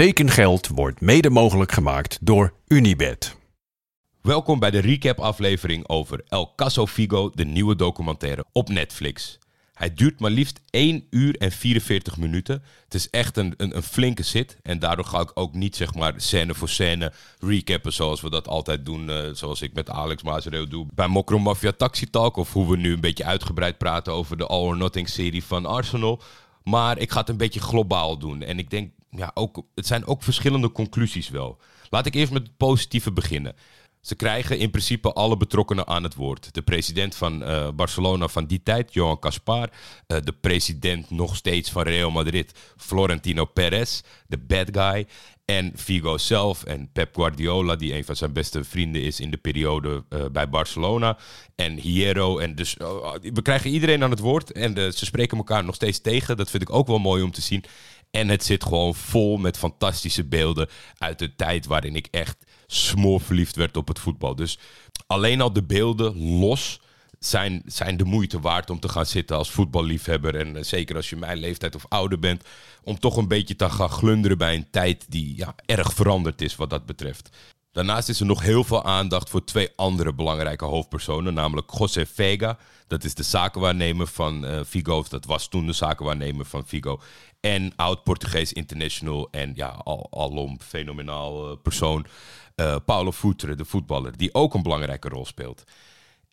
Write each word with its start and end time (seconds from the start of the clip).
Tekengeld 0.00 0.68
wordt 0.68 1.00
mede 1.00 1.30
mogelijk 1.30 1.72
gemaakt 1.72 2.18
door 2.20 2.52
Unibed. 2.66 3.36
Welkom 4.22 4.58
bij 4.58 4.70
de 4.70 4.78
recap-aflevering 4.78 5.88
over 5.88 6.24
El 6.28 6.52
Caso 6.56 6.86
Figo, 6.86 7.30
de 7.30 7.44
nieuwe 7.44 7.76
documentaire 7.76 8.44
op 8.52 8.68
Netflix. 8.68 9.38
Hij 9.72 9.94
duurt 9.94 10.20
maar 10.20 10.30
liefst 10.30 10.60
1 10.70 11.06
uur 11.10 11.36
en 11.36 11.52
44 11.52 12.16
minuten. 12.16 12.62
Het 12.84 12.94
is 12.94 13.10
echt 13.10 13.36
een, 13.36 13.54
een, 13.56 13.76
een 13.76 13.82
flinke 13.82 14.22
zit. 14.22 14.58
En 14.62 14.78
daardoor 14.78 15.04
ga 15.04 15.20
ik 15.20 15.30
ook 15.34 15.54
niet 15.54 15.76
zeg 15.76 15.94
maar 15.94 16.14
scène 16.16 16.54
voor 16.54 16.68
scène 16.68 17.12
recappen 17.38 17.92
zoals 17.92 18.20
we 18.20 18.30
dat 18.30 18.48
altijd 18.48 18.84
doen. 18.84 19.10
eh, 19.10 19.30
zoals 19.32 19.62
ik 19.62 19.74
met 19.74 19.90
Alex 19.90 20.22
Mazereel 20.22 20.68
doe 20.68 20.86
bij 20.94 21.08
Mokro 21.08 21.38
Mafia 21.38 21.72
Taxi 21.72 22.10
Talk. 22.10 22.36
Of 22.36 22.52
hoe 22.52 22.70
we 22.70 22.76
nu 22.76 22.92
een 22.92 23.00
beetje 23.00 23.24
uitgebreid 23.24 23.78
praten 23.78 24.12
over 24.12 24.36
de 24.36 24.46
All 24.46 24.62
or 24.62 24.76
Nothing 24.76 25.08
serie 25.08 25.44
van 25.44 25.66
Arsenal. 25.66 26.22
Maar 26.62 26.98
ik 26.98 27.10
ga 27.10 27.20
het 27.20 27.28
een 27.28 27.36
beetje 27.36 27.60
globaal 27.60 28.18
doen. 28.18 28.42
En 28.42 28.58
ik 28.58 28.70
denk, 28.70 28.90
ja, 29.10 29.30
ook, 29.34 29.62
het 29.74 29.86
zijn 29.86 30.06
ook 30.06 30.22
verschillende 30.22 30.72
conclusies 30.72 31.28
wel. 31.28 31.58
Laat 31.90 32.06
ik 32.06 32.14
eerst 32.14 32.32
met 32.32 32.42
het 32.42 32.56
positieve 32.56 33.12
beginnen. 33.12 33.54
Ze 34.06 34.14
krijgen 34.14 34.58
in 34.58 34.70
principe 34.70 35.12
alle 35.12 35.36
betrokkenen 35.36 35.86
aan 35.86 36.02
het 36.02 36.14
woord. 36.14 36.54
De 36.54 36.62
president 36.62 37.14
van 37.14 37.42
eh, 37.42 37.68
Barcelona 37.74 38.28
van 38.28 38.46
die 38.46 38.62
tijd, 38.62 38.92
Johan 38.94 39.18
Caspar. 39.18 39.70
eh, 40.06 40.18
de 40.24 40.32
president 40.32 41.10
nog 41.10 41.36
steeds 41.36 41.70
van 41.70 41.82
Real 41.82 42.10
Madrid, 42.10 42.52
Florentino 42.76 43.44
Perez. 43.44 44.00
De 44.26 44.38
bad 44.38 44.68
guy. 44.72 45.06
En 45.44 45.72
Figo 45.76 46.18
zelf 46.18 46.64
en 46.64 46.90
Pep 46.92 47.14
Guardiola, 47.14 47.76
die 47.76 47.94
een 47.94 48.04
van 48.04 48.16
zijn 48.16 48.32
beste 48.32 48.64
vrienden 48.64 49.02
is 49.02 49.20
in 49.20 49.30
de 49.30 49.36
periode 49.36 50.04
eh, 50.08 50.24
bij 50.32 50.48
Barcelona. 50.48 51.18
En 51.54 51.76
Hierro. 51.78 52.38
En 52.38 52.54
dus 52.54 52.76
oh, 52.76 53.14
we 53.20 53.42
krijgen 53.42 53.70
iedereen 53.70 54.02
aan 54.02 54.10
het 54.10 54.18
woord. 54.18 54.52
En 54.52 54.74
ze 54.92 55.04
spreken 55.04 55.36
elkaar 55.36 55.64
nog 55.64 55.74
steeds 55.74 56.00
tegen. 56.00 56.36
Dat 56.36 56.50
vind 56.50 56.62
ik 56.62 56.72
ook 56.72 56.86
wel 56.86 56.98
mooi 56.98 57.22
om 57.22 57.30
te 57.30 57.40
zien. 57.40 57.64
En 58.16 58.28
het 58.28 58.44
zit 58.44 58.64
gewoon 58.64 58.94
vol 58.94 59.36
met 59.36 59.58
fantastische 59.58 60.24
beelden 60.24 60.68
uit 60.98 61.18
de 61.18 61.34
tijd 61.34 61.66
waarin 61.66 61.96
ik 61.96 62.08
echt 62.10 62.44
smoorverliefd 62.66 63.56
werd 63.56 63.76
op 63.76 63.88
het 63.88 63.98
voetbal. 63.98 64.34
Dus 64.34 64.58
alleen 65.06 65.40
al 65.40 65.52
de 65.52 65.62
beelden 65.62 66.38
los 66.38 66.80
zijn, 67.18 67.62
zijn 67.66 67.96
de 67.96 68.04
moeite 68.04 68.40
waard 68.40 68.70
om 68.70 68.80
te 68.80 68.88
gaan 68.88 69.06
zitten 69.06 69.36
als 69.36 69.50
voetballiefhebber. 69.50 70.36
En 70.36 70.56
eh, 70.56 70.62
zeker 70.62 70.96
als 70.96 71.10
je 71.10 71.16
mijn 71.16 71.38
leeftijd 71.38 71.74
of 71.74 71.86
ouder 71.88 72.18
bent, 72.18 72.44
om 72.82 72.98
toch 72.98 73.16
een 73.16 73.28
beetje 73.28 73.56
te 73.56 73.70
gaan 73.70 73.90
glunderen 73.90 74.38
bij 74.38 74.54
een 74.54 74.70
tijd 74.70 75.04
die 75.08 75.36
ja, 75.36 75.54
erg 75.66 75.92
veranderd 75.92 76.42
is 76.42 76.56
wat 76.56 76.70
dat 76.70 76.86
betreft. 76.86 77.36
Daarnaast 77.76 78.08
is 78.08 78.20
er 78.20 78.26
nog 78.26 78.42
heel 78.42 78.64
veel 78.64 78.84
aandacht 78.84 79.30
voor 79.30 79.44
twee 79.44 79.68
andere 79.74 80.14
belangrijke 80.14 80.64
hoofdpersonen, 80.64 81.34
namelijk 81.34 81.70
José 81.78 82.06
Vega, 82.06 82.58
dat 82.86 83.04
is 83.04 83.14
de 83.14 83.22
zakenwaarnemer 83.22 84.06
van 84.06 84.46
eh, 84.46 84.60
Figo, 84.66 85.04
dat 85.08 85.24
was 85.24 85.48
toen 85.48 85.66
de 85.66 85.72
zakenwaarnemer 85.72 86.44
van 86.44 86.66
Figo, 86.66 87.00
en 87.40 87.72
oud-Portugees 87.76 88.52
international 88.52 89.28
en 89.30 89.52
ja, 89.54 89.68
al, 89.68 90.08
alom 90.10 90.60
fenomenaal 90.60 91.50
eh, 91.50 91.56
persoon, 91.62 92.06
eh, 92.54 92.76
Paulo 92.84 93.12
Futre, 93.12 93.54
de 93.54 93.64
voetballer, 93.64 94.16
die 94.16 94.34
ook 94.34 94.54
een 94.54 94.62
belangrijke 94.62 95.08
rol 95.08 95.26
speelt 95.26 95.64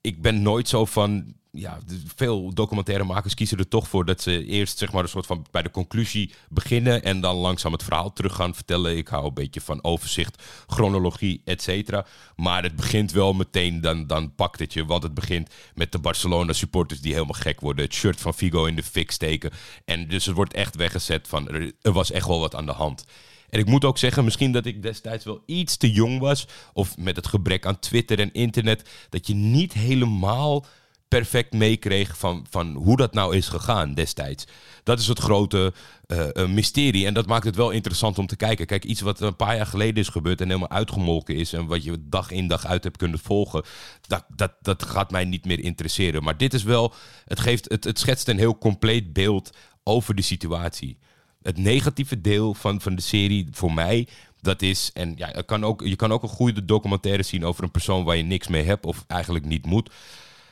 ik 0.03 0.21
ben 0.21 0.41
nooit 0.41 0.67
zo 0.67 0.85
van. 0.85 1.33
Ja, 1.55 1.79
veel 2.15 2.53
documentairemakers 2.53 3.33
kiezen 3.33 3.57
er 3.57 3.67
toch 3.67 3.87
voor 3.87 4.05
dat 4.05 4.21
ze 4.21 4.45
eerst 4.45 4.77
zeg 4.77 4.91
maar 4.91 5.03
een 5.03 5.09
soort 5.09 5.25
van 5.25 5.45
bij 5.51 5.61
de 5.61 5.71
conclusie 5.71 6.33
beginnen 6.49 7.03
en 7.03 7.21
dan 7.21 7.35
langzaam 7.35 7.71
het 7.71 7.83
verhaal 7.83 8.13
terug 8.13 8.35
gaan 8.35 8.55
vertellen. 8.55 8.97
Ik 8.97 9.07
hou 9.07 9.25
een 9.25 9.33
beetje 9.33 9.61
van 9.61 9.83
overzicht, 9.83 10.43
chronologie, 10.67 11.41
et 11.45 11.61
cetera. 11.61 12.05
Maar 12.35 12.63
het 12.63 12.75
begint 12.75 13.11
wel 13.11 13.33
meteen, 13.33 13.81
dan, 13.81 14.07
dan 14.07 14.35
pakt 14.35 14.59
het 14.59 14.73
je. 14.73 14.85
Want 14.85 15.03
het 15.03 15.13
begint 15.13 15.49
met 15.75 15.91
de 15.91 15.99
Barcelona 15.99 16.53
supporters 16.53 17.01
die 17.01 17.13
helemaal 17.13 17.39
gek 17.41 17.59
worden. 17.59 17.85
Het 17.85 17.93
shirt 17.93 18.21
van 18.21 18.33
Figo 18.33 18.65
in 18.65 18.75
de 18.75 18.83
fik 18.83 19.11
steken. 19.11 19.51
En 19.85 20.07
dus 20.07 20.25
het 20.25 20.35
wordt 20.35 20.53
echt 20.53 20.75
weggezet 20.75 21.27
van 21.27 21.49
er, 21.49 21.71
er 21.81 21.91
was 21.91 22.11
echt 22.11 22.27
wel 22.27 22.39
wat 22.39 22.55
aan 22.55 22.65
de 22.65 22.71
hand. 22.71 23.05
En 23.53 23.59
ik 23.59 23.65
moet 23.65 23.85
ook 23.85 23.97
zeggen, 23.97 24.23
misschien 24.23 24.51
dat 24.51 24.65
ik 24.65 24.81
destijds 24.81 25.25
wel 25.25 25.43
iets 25.45 25.77
te 25.77 25.91
jong 25.91 26.19
was. 26.19 26.47
Of 26.73 26.97
met 26.97 27.15
het 27.15 27.27
gebrek 27.27 27.65
aan 27.65 27.79
Twitter 27.79 28.19
en 28.19 28.33
internet. 28.33 28.89
Dat 29.09 29.27
je 29.27 29.33
niet 29.33 29.73
helemaal 29.73 30.65
perfect 31.07 31.53
meekreeg 31.53 32.17
van, 32.17 32.45
van 32.49 32.73
hoe 32.73 32.97
dat 32.97 33.13
nou 33.13 33.35
is 33.35 33.47
gegaan 33.47 33.93
destijds. 33.93 34.47
Dat 34.83 34.99
is 34.99 35.07
het 35.07 35.19
grote 35.19 35.73
eh, 36.07 36.35
eh, 36.35 36.49
mysterie. 36.49 37.05
En 37.05 37.13
dat 37.13 37.25
maakt 37.25 37.45
het 37.45 37.55
wel 37.55 37.71
interessant 37.71 38.17
om 38.17 38.27
te 38.27 38.35
kijken. 38.35 38.65
Kijk, 38.65 38.85
iets 38.85 39.01
wat 39.01 39.19
een 39.19 39.35
paar 39.35 39.55
jaar 39.55 39.65
geleden 39.65 40.03
is 40.03 40.09
gebeurd 40.09 40.41
en 40.41 40.47
helemaal 40.47 40.69
uitgemolken 40.69 41.35
is. 41.35 41.53
En 41.53 41.65
wat 41.65 41.83
je 41.83 41.97
dag 42.09 42.31
in 42.31 42.47
dag 42.47 42.65
uit 42.65 42.83
hebt 42.83 42.97
kunnen 42.97 43.19
volgen. 43.19 43.63
Dat, 44.01 44.25
dat, 44.35 44.53
dat 44.61 44.83
gaat 44.83 45.11
mij 45.11 45.25
niet 45.25 45.45
meer 45.45 45.59
interesseren. 45.59 46.23
Maar 46.23 46.37
dit 46.37 46.53
is 46.53 46.63
wel, 46.63 46.93
het, 47.25 47.39
geeft, 47.39 47.69
het, 47.69 47.83
het 47.83 47.99
schetst 47.99 48.27
een 48.27 48.37
heel 48.39 48.57
compleet 48.57 49.13
beeld 49.13 49.49
over 49.83 50.15
de 50.15 50.21
situatie 50.21 50.97
het 51.43 51.57
negatieve 51.57 52.21
deel 52.21 52.53
van, 52.53 52.81
van 52.81 52.95
de 52.95 53.01
serie 53.01 53.47
voor 53.51 53.73
mij, 53.73 54.07
dat 54.41 54.61
is, 54.61 54.91
en 54.93 55.13
ja, 55.15 55.31
je 55.35 55.43
kan, 55.43 55.63
ook, 55.63 55.81
je 55.81 55.95
kan 55.95 56.11
ook 56.11 56.23
een 56.23 56.29
goede 56.29 56.65
documentaire 56.65 57.23
zien 57.23 57.45
over 57.45 57.63
een 57.63 57.71
persoon 57.71 58.03
waar 58.03 58.15
je 58.15 58.23
niks 58.23 58.47
mee 58.47 58.63
hebt 58.63 58.85
of 58.85 59.03
eigenlijk 59.07 59.45
niet 59.45 59.65
moet. 59.65 59.89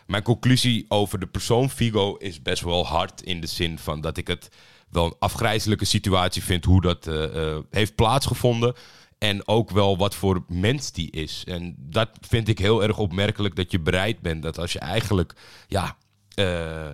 Mijn 0.07 0.23
conclusie 0.23 0.85
over 0.87 1.19
de 1.19 1.27
persoon 1.27 1.69
Figo 1.69 2.15
is 2.15 2.41
best 2.41 2.63
wel 2.63 2.85
hard 2.85 3.21
in 3.21 3.41
de 3.41 3.47
zin 3.47 3.79
van 3.79 4.01
dat 4.01 4.17
ik 4.17 4.27
het 4.27 4.49
wel 4.89 5.05
een 5.05 5.15
afgrijzelijke 5.19 5.85
situatie 5.85 6.43
vind 6.43 6.65
hoe 6.65 6.81
dat 6.81 7.07
eh, 7.07 7.53
eh, 7.53 7.59
heeft 7.69 7.95
plaatsgevonden. 7.95 8.73
En 9.17 9.47
ook 9.47 9.69
wel 9.69 9.97
wat 9.97 10.15
voor 10.15 10.43
mens 10.47 10.91
die 10.91 11.11
is. 11.11 11.43
En 11.47 11.75
dat 11.77 12.09
vind 12.27 12.47
ik 12.47 12.59
heel 12.59 12.83
erg 12.83 12.97
opmerkelijk 12.97 13.55
dat 13.55 13.71
je 13.71 13.79
bereid 13.79 14.19
bent 14.19 14.43
dat 14.43 14.57
als 14.57 14.73
je 14.73 14.79
eigenlijk, 14.79 15.33
ja, 15.67 15.97
eh, 16.33 16.89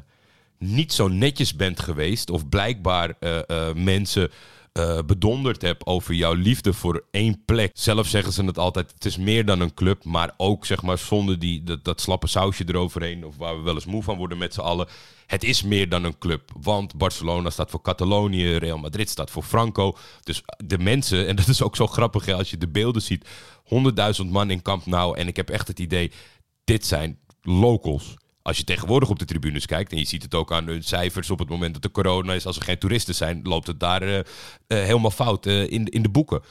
niet 0.60 0.94
zo 0.94 1.08
netjes 1.08 1.56
bent 1.56 1.80
geweest. 1.80 2.30
Of 2.30 2.50
blijkbaar 2.50 3.14
eh, 3.20 3.50
eh, 3.50 3.76
mensen 3.76 4.30
eh, 4.78 5.00
bedonderd 5.06 5.62
hebt 5.62 5.86
over 5.86 6.14
jouw 6.14 6.34
liefde 6.34 6.74
voor 6.74 7.04
één 7.12 7.42
plek. 7.46 7.72
Zelf 7.74 8.08
zeggen 8.08 8.34
ze 8.34 8.44
het 8.44 8.58
altijd, 8.58 8.92
het 8.94 9.06
is 9.06 9.18
meer 9.18 9.46
dan 9.46 9.60
een 9.60 9.74
club. 9.74 10.04
Maar 10.04 10.34
ook 10.38 10.66
zeg 10.66 10.82
maar 10.82 10.98
zonder 10.98 11.40
die, 11.40 11.64
dat, 11.64 11.84
dat 11.84 12.02
slappe 12.02 12.28
sausje 12.28 12.64
eroverheen. 12.68 13.26
Of 13.26 13.38
waar 13.38 13.58
we 13.58 13.64
wel 13.64 13.74
eens 13.74 13.86
moe 13.86 14.04
van 14.04 14.18
worden 14.18 14.38
met 14.38 14.54
z'n 14.54 14.60
allen. 14.60 14.88
Het 15.26 15.44
is 15.44 15.64
meer 15.64 15.90
dan 15.90 16.04
een 16.04 16.18
club. 16.18 16.52
Want 16.62 16.96
Barcelona 16.96 17.50
staat 17.50 17.70
voor 17.70 17.82
Catalonië. 17.82 18.56
Real 18.56 18.78
Madrid 18.78 19.10
staat 19.10 19.32
voor 19.32 19.44
Franco. 19.44 19.98
Dus 20.24 20.42
de 20.66 20.78
mensen, 20.78 21.28
en 21.28 21.36
dat 21.36 21.48
is 21.48 21.62
ook 21.62 21.76
zo 21.76 21.88
grappig 21.88 22.26
hè, 22.26 22.34
als 22.34 22.50
je 22.50 22.58
de 22.58 22.68
beelden 22.68 23.02
ziet. 23.02 23.28
100.000 24.22 24.26
man 24.26 24.52
in 24.52 24.62
Camp 24.62 24.86
Nou. 24.86 25.18
En 25.18 25.28
ik 25.28 25.36
heb 25.36 25.50
echt 25.50 25.68
het 25.68 25.80
idee, 25.80 26.12
dit 26.64 26.86
zijn 26.86 27.20
locals. 27.42 28.16
Als 28.48 28.58
je 28.58 28.64
tegenwoordig 28.64 29.10
op 29.10 29.20
de 29.20 29.26
tribunes 29.26 29.66
kijkt, 29.66 29.92
en 29.92 29.98
je 29.98 30.06
ziet 30.06 30.24
het 30.24 30.36
ook 30.36 30.52
aan 30.52 30.66
de 30.66 30.82
cijfers 30.82 31.30
op 31.30 31.40
het 31.40 31.50
moment 31.50 31.74
dat 31.74 31.84
er 31.84 31.92
corona 31.92 32.34
is, 32.34 32.46
als 32.46 32.56
er 32.56 32.64
geen 32.64 32.78
toeristen 32.78 33.16
zijn, 33.16 33.40
loopt 33.44 33.68
het 33.68 33.80
daar 33.80 34.02
eh, 34.02 34.20
eh, 34.20 34.26
helemaal 34.68 35.12
fout 35.12 35.46
eh, 35.46 35.72
in, 35.72 35.86
in 35.86 36.02
de 36.02 36.10
boeken. 36.10 36.42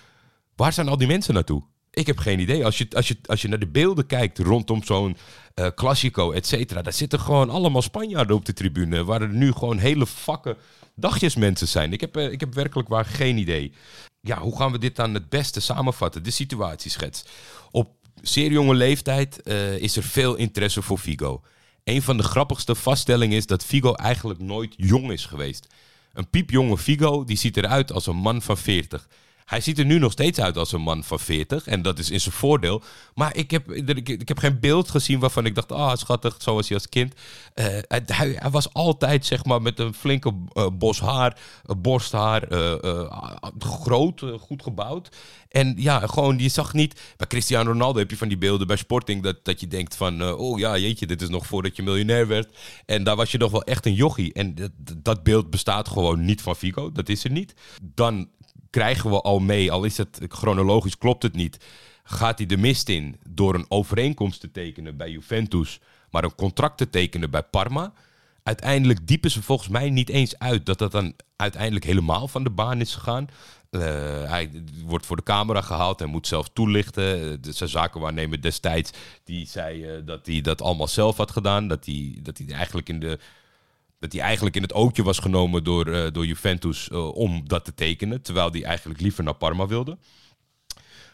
Waar 0.57 0.73
zijn 0.73 0.89
al 0.89 0.97
die 0.97 1.07
mensen 1.07 1.35
naartoe? 1.35 1.63
Ik 1.91 2.07
heb 2.07 2.19
geen 2.19 2.41
idee. 2.41 2.65
Als 2.65 2.79
je, 2.79 2.87
als 2.93 3.09
je, 3.09 3.17
als 3.27 3.43
je 3.43 3.49
naar 3.49 3.59
de 3.59 3.67
beelden 3.67 4.07
kijkt 4.07 4.39
rondom 4.39 4.85
zo'n 4.85 5.17
eh 5.55 5.67
Classico, 5.75 6.33
et 6.33 6.47
cetera, 6.47 6.83
daar 6.83 6.93
zitten 6.93 7.21
gewoon 7.21 7.51
allemaal 7.51 7.83
Spanjaarden 7.83 8.37
op 8.37 8.45
de 8.45 8.53
tribune, 8.53 9.05
waar 9.05 9.23
er 9.23 9.35
nu 9.35 9.53
gewoon 9.53 9.79
hele 9.79 10.07
vakken 10.07 10.57
dagjesmensen 10.95 11.69
zijn. 11.69 11.93
Ik 11.93 12.01
heb, 12.01 12.17
ik 12.17 12.41
heb 12.41 12.55
werkelijk 12.55 12.89
waar 12.89 13.05
geen 13.05 13.37
idee. 13.37 13.73
Ja, 14.21 14.39
hoe 14.39 14.57
gaan 14.57 14.73
we 14.73 14.79
dit 14.79 14.97
dan 14.97 15.15
het 15.15 15.29
beste 15.29 15.61
samenvatten? 15.61 16.23
De 16.23 16.31
situatieschets. 16.31 17.25
Op 17.71 17.91
zeer 18.23 18.53
jonge 18.53 18.75
leeftijd 18.75 19.47
is 19.79 19.97
er 19.97 20.03
veel 20.03 20.35
interesse 20.35 20.83
voor 20.83 20.99
Figo. 20.99 21.43
Een 21.87 22.03
van 22.03 22.17
de 22.17 22.23
grappigste 22.23 22.75
vaststellingen 22.75 23.37
is 23.37 23.47
dat 23.47 23.65
Figo 23.65 23.95
eigenlijk 23.95 24.41
nooit 24.41 24.75
jong 24.77 25.13
is 25.13 25.27
geweest. 25.27 25.67
Een 26.13 26.31
piepjonge 26.31 26.79
Figo 26.79 27.25
die 27.25 27.37
ziet 27.37 27.57
eruit 27.57 27.93
als 27.93 28.07
een 28.07 28.17
man 28.17 28.43
van 28.43 28.57
40. 28.57 29.09
Hij 29.47 29.61
ziet 29.61 29.79
er 29.79 29.85
nu 29.85 29.99
nog 29.99 30.13
steeds 30.13 30.41
uit 30.41 30.57
als 30.57 30.73
een 30.73 30.81
man 30.81 31.05
van 31.05 31.21
40 31.21 31.67
en 31.67 31.83
dat 31.83 31.99
is 31.99 32.11
in 32.11 32.21
zijn 32.21 32.35
voordeel. 32.35 32.83
Maar 33.15 33.37
ik 33.37 33.51
heb, 33.51 33.71
ik, 33.71 34.29
heb 34.29 34.39
geen 34.39 34.61
beeld 34.61 34.91
gezien 34.91 35.19
waarvan 35.19 35.47
ik 35.47 35.55
dacht, 35.55 35.73
ah 35.73 35.97
schattig, 35.97 36.37
zo 36.39 36.55
was 36.55 36.69
hij 36.69 36.77
als 36.77 36.89
kind. 36.89 37.15
Eh, 37.55 37.65
hij, 37.87 38.03
hij, 38.07 38.51
was 38.51 38.73
altijd 38.73 39.27
zeg 39.27 39.45
maar 39.45 39.63
met 39.63 39.79
een 39.79 39.95
flinke 39.95 40.35
eh, 40.53 40.67
bos 40.73 41.01
haar, 41.01 41.39
borsthaar, 41.79 42.43
eh, 42.43 43.13
groot, 43.59 44.23
goed 44.41 44.63
gebouwd. 44.63 45.09
En 45.49 45.75
ja, 45.77 46.07
gewoon, 46.07 46.39
je 46.39 46.49
zag 46.49 46.73
niet... 46.73 47.01
Bij 47.17 47.27
Cristiano 47.27 47.71
Ronaldo 47.71 47.99
heb 47.99 48.11
je 48.11 48.17
van 48.17 48.29
die 48.29 48.39
beelden 48.39 48.67
bij 48.67 48.77
Sporting... 48.77 49.23
dat, 49.23 49.45
dat 49.45 49.61
je 49.61 49.67
denkt 49.67 49.97
van, 49.97 50.33
oh 50.33 50.59
ja, 50.59 50.77
jeetje, 50.77 51.07
dit 51.07 51.23
is 51.23 51.29
nog 51.29 51.47
voordat 51.47 51.77
je 51.77 51.83
miljonair 51.83 52.27
werd. 52.27 52.57
En 52.87 53.05
daar 53.05 53.17
was 53.17 53.33
je 53.33 53.39
nog 53.39 53.51
wel 53.51 53.63
echt 53.63 53.87
een 53.87 53.95
jochie. 53.95 54.33
En 54.33 54.55
dat, 54.55 54.71
dat 54.97 55.23
beeld 55.23 55.51
bestaat 55.51 55.89
gewoon 55.89 56.25
niet 56.25 56.43
van 56.43 56.57
Figo. 56.57 56.93
Dat 56.93 57.09
is 57.09 57.25
er 57.25 57.31
niet. 57.31 57.55
Dan 57.83 58.29
krijgen 58.77 59.11
we 59.11 59.21
al 59.21 59.39
mee, 59.39 59.73
al 59.73 59.85
is 59.85 59.97
het 59.97 60.21
chronologisch, 60.29 60.99
klopt 60.99 61.23
het 61.23 61.35
niet... 61.35 61.65
gaat 62.05 62.39
hij 62.39 62.47
de 62.47 62.57
mist 62.57 62.89
in 62.89 63.17
door 63.29 63.55
een 63.55 63.67
overeenkomst 63.69 64.41
te 64.41 64.51
tekenen 64.51 64.97
bij 64.97 65.11
Juventus... 65.11 65.81
maar 66.11 66.25
een 66.25 66.35
contract 66.35 66.79
te 66.79 66.91
tekenen 66.91 67.31
bij 67.31 67.43
Parma... 67.43 67.93
Uiteindelijk 68.47 69.07
diepen 69.07 69.31
ze 69.31 69.43
volgens 69.43 69.69
mij 69.69 69.91
niet 69.91 70.09
eens 70.09 70.39
uit 70.39 70.67
dat 70.67 70.79
dat 70.79 70.93
dan 70.93 71.15
uiteindelijk 71.37 71.85
helemaal 71.85 72.29
van 72.29 72.45
de 72.45 72.51
baan 72.51 72.81
is 72.81 72.95
gegaan. 72.95 73.29
Uh, 73.71 73.81
hij 74.31 74.51
wordt 74.85 75.07
voor 75.07 75.17
de 75.17 75.23
camera 75.23 75.61
gehaald 75.61 76.01
en 76.01 76.09
moet 76.09 76.27
zelf 76.27 76.49
toelichten. 76.53 77.43
De, 77.43 77.53
zijn 77.53 77.69
zakenwaarnemer 77.69 78.43
destijds 78.43 78.91
die 79.25 79.47
zei 79.47 79.97
uh, 79.97 80.07
dat 80.07 80.27
hij 80.27 80.41
dat 80.41 80.63
allemaal 80.63 80.89
zelf 80.89 81.17
had 81.17 81.31
gedaan. 81.31 81.69
Dat 81.69 81.87
hij, 81.87 82.19
dat 82.23 82.39
hij 82.39 82.47
eigenlijk 82.57 82.89
in 82.89 83.01
de 83.01 83.19
dat 83.99 84.13
hij 84.13 84.23
eigenlijk 84.23 84.57
in 84.57 84.63
het 84.63 84.73
ootje 84.73 85.03
was 85.03 85.19
genomen 85.19 85.65
door, 85.65 85.87
eh, 85.87 86.13
door 86.13 86.27
Juventus 86.27 86.89
eh, 86.89 87.15
om 87.15 87.49
dat 87.49 87.65
te 87.65 87.75
tekenen. 87.75 88.23
Terwijl 88.23 88.51
hij 88.51 88.65
eigenlijk 88.65 89.01
liever 89.01 89.25
naar 89.25 89.35
Parma 89.35 89.67
wilde. 89.67 89.99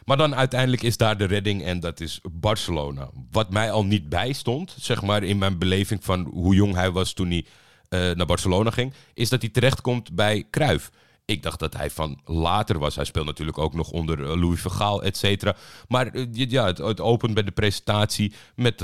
Maar 0.05 0.17
dan 0.17 0.35
uiteindelijk 0.35 0.81
is 0.81 0.97
daar 0.97 1.17
de 1.17 1.25
redding 1.25 1.63
en 1.63 1.79
dat 1.79 1.99
is 1.99 2.19
Barcelona. 2.31 3.09
Wat 3.31 3.49
mij 3.49 3.71
al 3.71 3.85
niet 3.85 4.09
bijstond, 4.09 4.75
zeg 4.79 5.01
maar 5.01 5.23
in 5.23 5.37
mijn 5.37 5.57
beleving 5.57 6.03
van 6.03 6.29
hoe 6.33 6.55
jong 6.55 6.75
hij 6.75 6.91
was 6.91 7.13
toen 7.13 7.29
hij 7.29 7.45
eh, 7.89 7.99
naar 8.15 8.25
Barcelona 8.25 8.69
ging, 8.69 8.93
is 9.13 9.29
dat 9.29 9.41
hij 9.41 9.49
terechtkomt 9.49 10.15
bij 10.15 10.47
Cruyff. 10.51 10.91
Ik 11.25 11.43
dacht 11.43 11.59
dat 11.59 11.77
hij 11.77 11.89
van 11.89 12.19
later 12.25 12.79
was. 12.79 12.95
Hij 12.95 13.05
speelt 13.05 13.25
natuurlijk 13.25 13.57
ook 13.57 13.73
nog 13.73 13.91
onder 13.91 14.37
Louis 14.37 14.61
Vergaal, 14.61 15.03
et 15.03 15.17
cetera. 15.17 15.55
Maar 15.87 16.17
ja, 16.31 16.65
het, 16.65 17.01
opent 17.01 17.33
bij 17.33 17.43
de 17.43 17.51
presentatie 17.51 18.33
met 18.55 18.79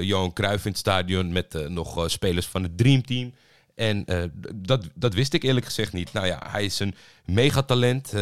Johan 0.00 0.32
Cruijff 0.32 0.64
in 0.64 0.70
het 0.70 0.80
stadion. 0.80 1.32
Met 1.32 1.68
nog 1.68 2.10
spelers 2.10 2.46
van 2.46 2.62
het 2.62 2.78
Dream 2.78 3.02
En 3.74 4.04
dat, 4.54 4.88
dat 4.94 5.14
wist 5.14 5.32
ik 5.32 5.42
eerlijk 5.42 5.66
gezegd 5.66 5.92
niet. 5.92 6.12
Nou 6.12 6.26
ja, 6.26 6.42
hij 6.50 6.64
is 6.64 6.78
een 6.78 6.94
megatalent 7.24 8.12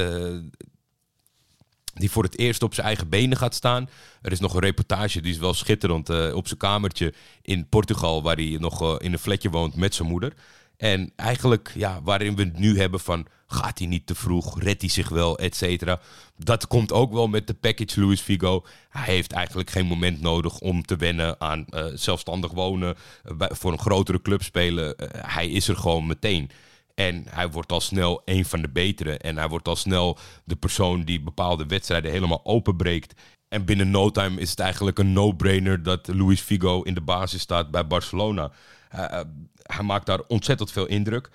die 1.94 2.10
voor 2.10 2.22
het 2.22 2.38
eerst 2.38 2.62
op 2.62 2.74
zijn 2.74 2.86
eigen 2.86 3.08
benen 3.08 3.36
gaat 3.36 3.54
staan. 3.54 3.88
Er 4.22 4.32
is 4.32 4.40
nog 4.40 4.54
een 4.54 4.60
reportage, 4.60 5.20
die 5.20 5.32
is 5.32 5.38
wel 5.38 5.54
schitterend, 5.54 6.10
uh, 6.10 6.34
op 6.34 6.46
zijn 6.46 6.58
kamertje 6.58 7.14
in 7.42 7.68
Portugal, 7.68 8.22
waar 8.22 8.36
hij 8.36 8.56
nog 8.60 8.82
uh, 8.82 8.94
in 8.98 9.12
een 9.12 9.18
flatje 9.18 9.50
woont 9.50 9.74
met 9.74 9.94
zijn 9.94 10.08
moeder. 10.08 10.32
En 10.82 11.12
eigenlijk, 11.16 11.72
ja, 11.74 12.00
waarin 12.02 12.36
we 12.36 12.42
het 12.42 12.58
nu 12.58 12.78
hebben 12.78 13.00
van, 13.00 13.26
gaat 13.46 13.78
hij 13.78 13.86
niet 13.86 14.06
te 14.06 14.14
vroeg, 14.14 14.60
redt 14.60 14.80
hij 14.80 14.90
zich 14.90 15.08
wel, 15.08 15.38
et 15.38 15.56
cetera. 15.56 16.00
Dat 16.36 16.66
komt 16.66 16.92
ook 16.92 17.12
wel 17.12 17.28
met 17.28 17.46
de 17.46 17.54
package 17.54 18.00
Luis 18.00 18.20
Figo. 18.20 18.64
Hij 18.88 19.14
heeft 19.14 19.32
eigenlijk 19.32 19.70
geen 19.70 19.86
moment 19.86 20.20
nodig 20.20 20.58
om 20.58 20.82
te 20.82 20.96
wennen 20.96 21.40
aan 21.40 21.64
uh, 21.70 21.84
zelfstandig 21.94 22.50
wonen, 22.50 22.96
voor 23.38 23.72
een 23.72 23.78
grotere 23.78 24.22
club 24.22 24.42
spelen. 24.42 24.94
hij 25.16 25.48
is 25.48 25.68
er 25.68 25.76
gewoon 25.76 26.06
meteen. 26.06 26.50
En 26.94 27.24
hij 27.28 27.50
wordt 27.50 27.72
al 27.72 27.80
snel 27.80 28.22
een 28.24 28.44
van 28.44 28.62
de 28.62 28.70
betere. 28.70 29.18
En 29.18 29.36
hij 29.36 29.48
wordt 29.48 29.68
al 29.68 29.76
snel 29.76 30.18
de 30.44 30.56
persoon 30.56 31.02
die 31.02 31.20
bepaalde 31.20 31.66
wedstrijden 31.66 32.10
helemaal 32.10 32.44
openbreekt. 32.44 33.20
En 33.48 33.64
binnen 33.64 33.90
no 33.90 34.10
time 34.10 34.40
is 34.40 34.50
het 34.50 34.58
eigenlijk 34.58 34.98
een 34.98 35.12
no-brainer 35.12 35.82
dat 35.82 36.08
Luis 36.08 36.40
Figo 36.40 36.82
in 36.82 36.94
de 36.94 37.00
basis 37.00 37.40
staat 37.40 37.70
bij 37.70 37.86
Barcelona. 37.86 38.52
Uh, 38.94 39.20
hij 39.62 39.84
maakt 39.84 40.06
daar 40.06 40.20
ontzettend 40.28 40.72
veel 40.72 40.86
indruk. 40.86 41.30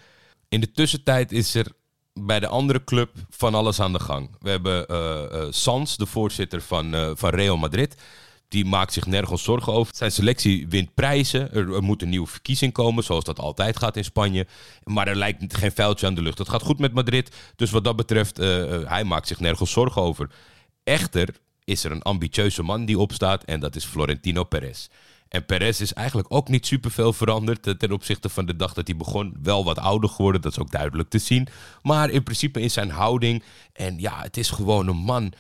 In 0.50 0.60
de 0.60 0.72
tussentijd 0.72 1.32
is 1.32 1.56
er 1.56 1.72
bij 2.14 2.40
de 2.40 2.48
andere 2.48 2.84
club 2.84 3.12
van 3.30 3.56
alles 3.56 3.80
aan 3.80 3.94
de 3.94 4.00
gang. 4.00 4.36
We 4.40 4.50
hebben 4.50 4.86
uh, 4.92 5.48
Sans, 5.50 5.98
de 5.98 6.06
voorzitter 6.06 6.62
van, 6.62 7.14
van 7.18 7.30
Real 7.30 7.58
Madrid. 7.58 7.96
Die 8.48 8.66
maakt 8.66 8.94
zich 8.94 9.06
nergens 9.06 9.44
zorgen 9.44 9.74
over. 9.74 9.96
Zijn 9.96 10.12
selectie 10.12 10.68
wint 10.68 10.94
prijzen. 10.94 11.54
Er, 11.54 11.84
moet 11.84 12.02
een 12.02 12.10
nieuwe 12.10 12.28
verkiezing 12.28 12.74
komen, 12.74 13.04
zoals 13.04 13.24
dat 13.24 13.40
altijd 13.40 13.78
gaat 13.78 13.96
in 13.96 14.04
Spanje. 14.04 14.48
Maar 14.84 15.08
er 15.08 15.16
lijkt 15.16 15.58
geen 15.58 15.72
vuiltje 15.72 16.08
aan 16.08 16.16
de 16.16 16.22
lucht. 16.22 16.38
Het 16.38 16.50
gaat 16.50 16.62
goed 16.62 16.80
met 16.80 16.94
Madrid. 16.94 17.36
Dus 17.56 17.72
wat 17.72 17.84
dat 17.84 17.96
betreft, 17.96 18.38
hij 18.88 19.04
maakt 19.04 19.28
zich 19.28 19.40
nergens 19.40 19.72
zorgen 19.72 20.02
over. 20.02 20.30
Echter 20.84 21.36
is 21.64 21.84
er 21.84 21.92
een 21.92 22.02
ambitieuze 22.02 22.64
man 22.64 22.86
die 22.86 23.00
opstaat 23.00 23.44
en 23.44 23.60
dat 23.60 23.76
is 23.76 23.86
Florentino 23.86 24.44
Perez. 24.44 24.88
En 25.30 25.46
Perez 25.46 25.80
is 25.80 25.94
eigenlijk 25.94 26.34
ook 26.34 26.48
niet 26.48 26.66
superveel 26.66 27.14
veranderd 27.14 27.68
eh, 27.68 27.74
ten 27.74 27.92
opzichte 27.92 28.30
van 28.30 28.46
de 28.46 28.56
dag 28.56 28.74
dat 28.74 28.88
hij 28.88 28.98
begon. 28.98 29.38
Wel 29.44 29.64
wat 29.64 29.80
ouder 29.80 30.10
geworden, 30.10 30.42
dat 30.42 30.52
is 30.52 30.60
ook 30.60 30.72
duidelijk 30.72 31.10
te 31.10 31.20
zien. 31.20 31.48
Maar 31.82 32.10
in 32.10 32.24
principe 32.24 32.62
in 32.62 32.72
zijn 32.72 32.90
houding. 32.90 33.44
En 33.74 34.00
ja, 34.00 34.22
het 34.22 34.38
is 34.38 34.50
gewoon 34.50 34.88
een 34.88 34.98
man 34.98 35.34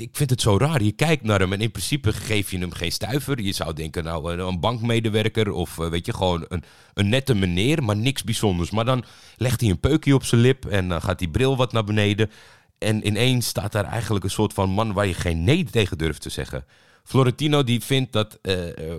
ik 0.00 0.16
vind 0.16 0.30
het 0.30 0.40
zo 0.40 0.56
raar. 0.56 0.82
Je 0.82 0.92
kijkt 0.92 1.22
naar 1.22 1.40
hem 1.40 1.52
en 1.52 1.60
in 1.60 1.70
principe 1.70 2.12
geef 2.12 2.50
je 2.50 2.58
hem 2.58 2.72
geen 2.72 2.92
stuiver. 2.92 3.40
Je 3.40 3.52
zou 3.52 3.72
denken, 3.72 4.04
nou, 4.04 4.38
een 4.38 4.60
bankmedewerker 4.60 5.50
of 5.52 5.78
eh, 5.78 5.88
weet 5.88 6.06
je, 6.06 6.12
gewoon 6.12 6.44
een, 6.48 6.64
een 6.94 7.08
nette 7.08 7.34
meneer, 7.34 7.82
maar 7.82 7.96
niks 7.96 8.24
bijzonders. 8.24 8.70
Maar 8.70 8.84
dan 8.84 9.04
legt 9.36 9.60
hij 9.60 9.70
een 9.70 9.80
peukje 9.80 10.14
op 10.14 10.24
zijn 10.24 10.40
lip 10.40 10.66
en 10.66 10.88
dan 10.88 11.02
gaat 11.02 11.18
die 11.18 11.30
bril 11.30 11.56
wat 11.56 11.72
naar 11.72 11.84
beneden. 11.84 12.30
En 12.78 13.06
ineens 13.06 13.46
staat 13.46 13.72
daar 13.72 13.84
eigenlijk 13.84 14.24
een 14.24 14.30
soort 14.30 14.52
van 14.52 14.70
man 14.70 14.92
waar 14.92 15.06
je 15.06 15.14
geen 15.14 15.44
nee 15.44 15.64
tegen 15.64 15.98
durft 15.98 16.22
te 16.22 16.30
zeggen. 16.30 16.64
Florentino 17.10 17.64
die 17.64 17.80
vindt 17.80 18.12
dat 18.12 18.32
uh, 18.42 18.54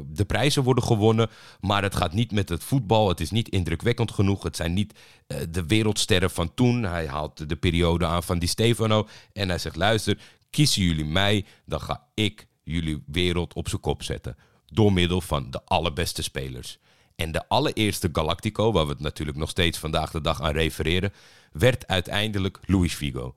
de 0.08 0.26
prijzen 0.28 0.64
worden 0.64 0.84
gewonnen, 0.84 1.30
maar 1.62 1.84
het 1.84 1.96
gaat 1.96 2.14
niet 2.14 2.32
met 2.32 2.50
het 2.50 2.64
voetbal. 2.64 3.08
Het 3.08 3.20
is 3.20 3.32
niet 3.32 3.50
indrukwekkend 3.50 4.12
genoeg. 4.12 4.44
Het 4.44 4.56
zijn 4.56 4.74
niet 4.74 4.94
uh, 5.28 5.38
de 5.50 5.66
wereldsterren 5.66 6.32
van 6.32 6.54
toen. 6.54 6.84
Hij 6.84 7.08
haalt 7.08 7.50
de 7.50 7.56
periode 7.56 8.06
aan 8.06 8.24
van 8.24 8.40
Di 8.40 8.48
Stefano 8.48 9.08
en 9.34 9.50
hij 9.50 9.58
zegt: 9.58 9.76
luister, 9.76 10.18
Kiezen 10.50 10.84
jullie 10.84 11.06
mij, 11.06 11.46
dan 11.66 11.82
ga 11.82 12.08
ik 12.14 12.48
jullie 12.64 13.04
wereld 13.06 13.54
op 13.54 13.70
zijn 13.70 13.82
kop 13.82 14.04
zetten. 14.04 14.38
Door 14.66 14.94
middel 14.94 15.22
van 15.22 15.52
de 15.52 15.62
allerbeste 15.66 16.24
spelers. 16.24 16.80
En 17.16 17.32
de 17.32 17.48
allereerste 17.48 18.10
Galactico, 18.12 18.72
waar 18.72 18.86
we 18.86 18.92
het 18.92 19.02
natuurlijk 19.02 19.38
nog 19.38 19.50
steeds 19.50 19.78
vandaag 19.78 20.12
de 20.12 20.22
dag 20.22 20.42
aan 20.42 20.54
refereren, 20.54 21.14
werd 21.52 21.88
uiteindelijk 21.88 22.60
Luis 22.66 22.94
Figo. 22.94 23.36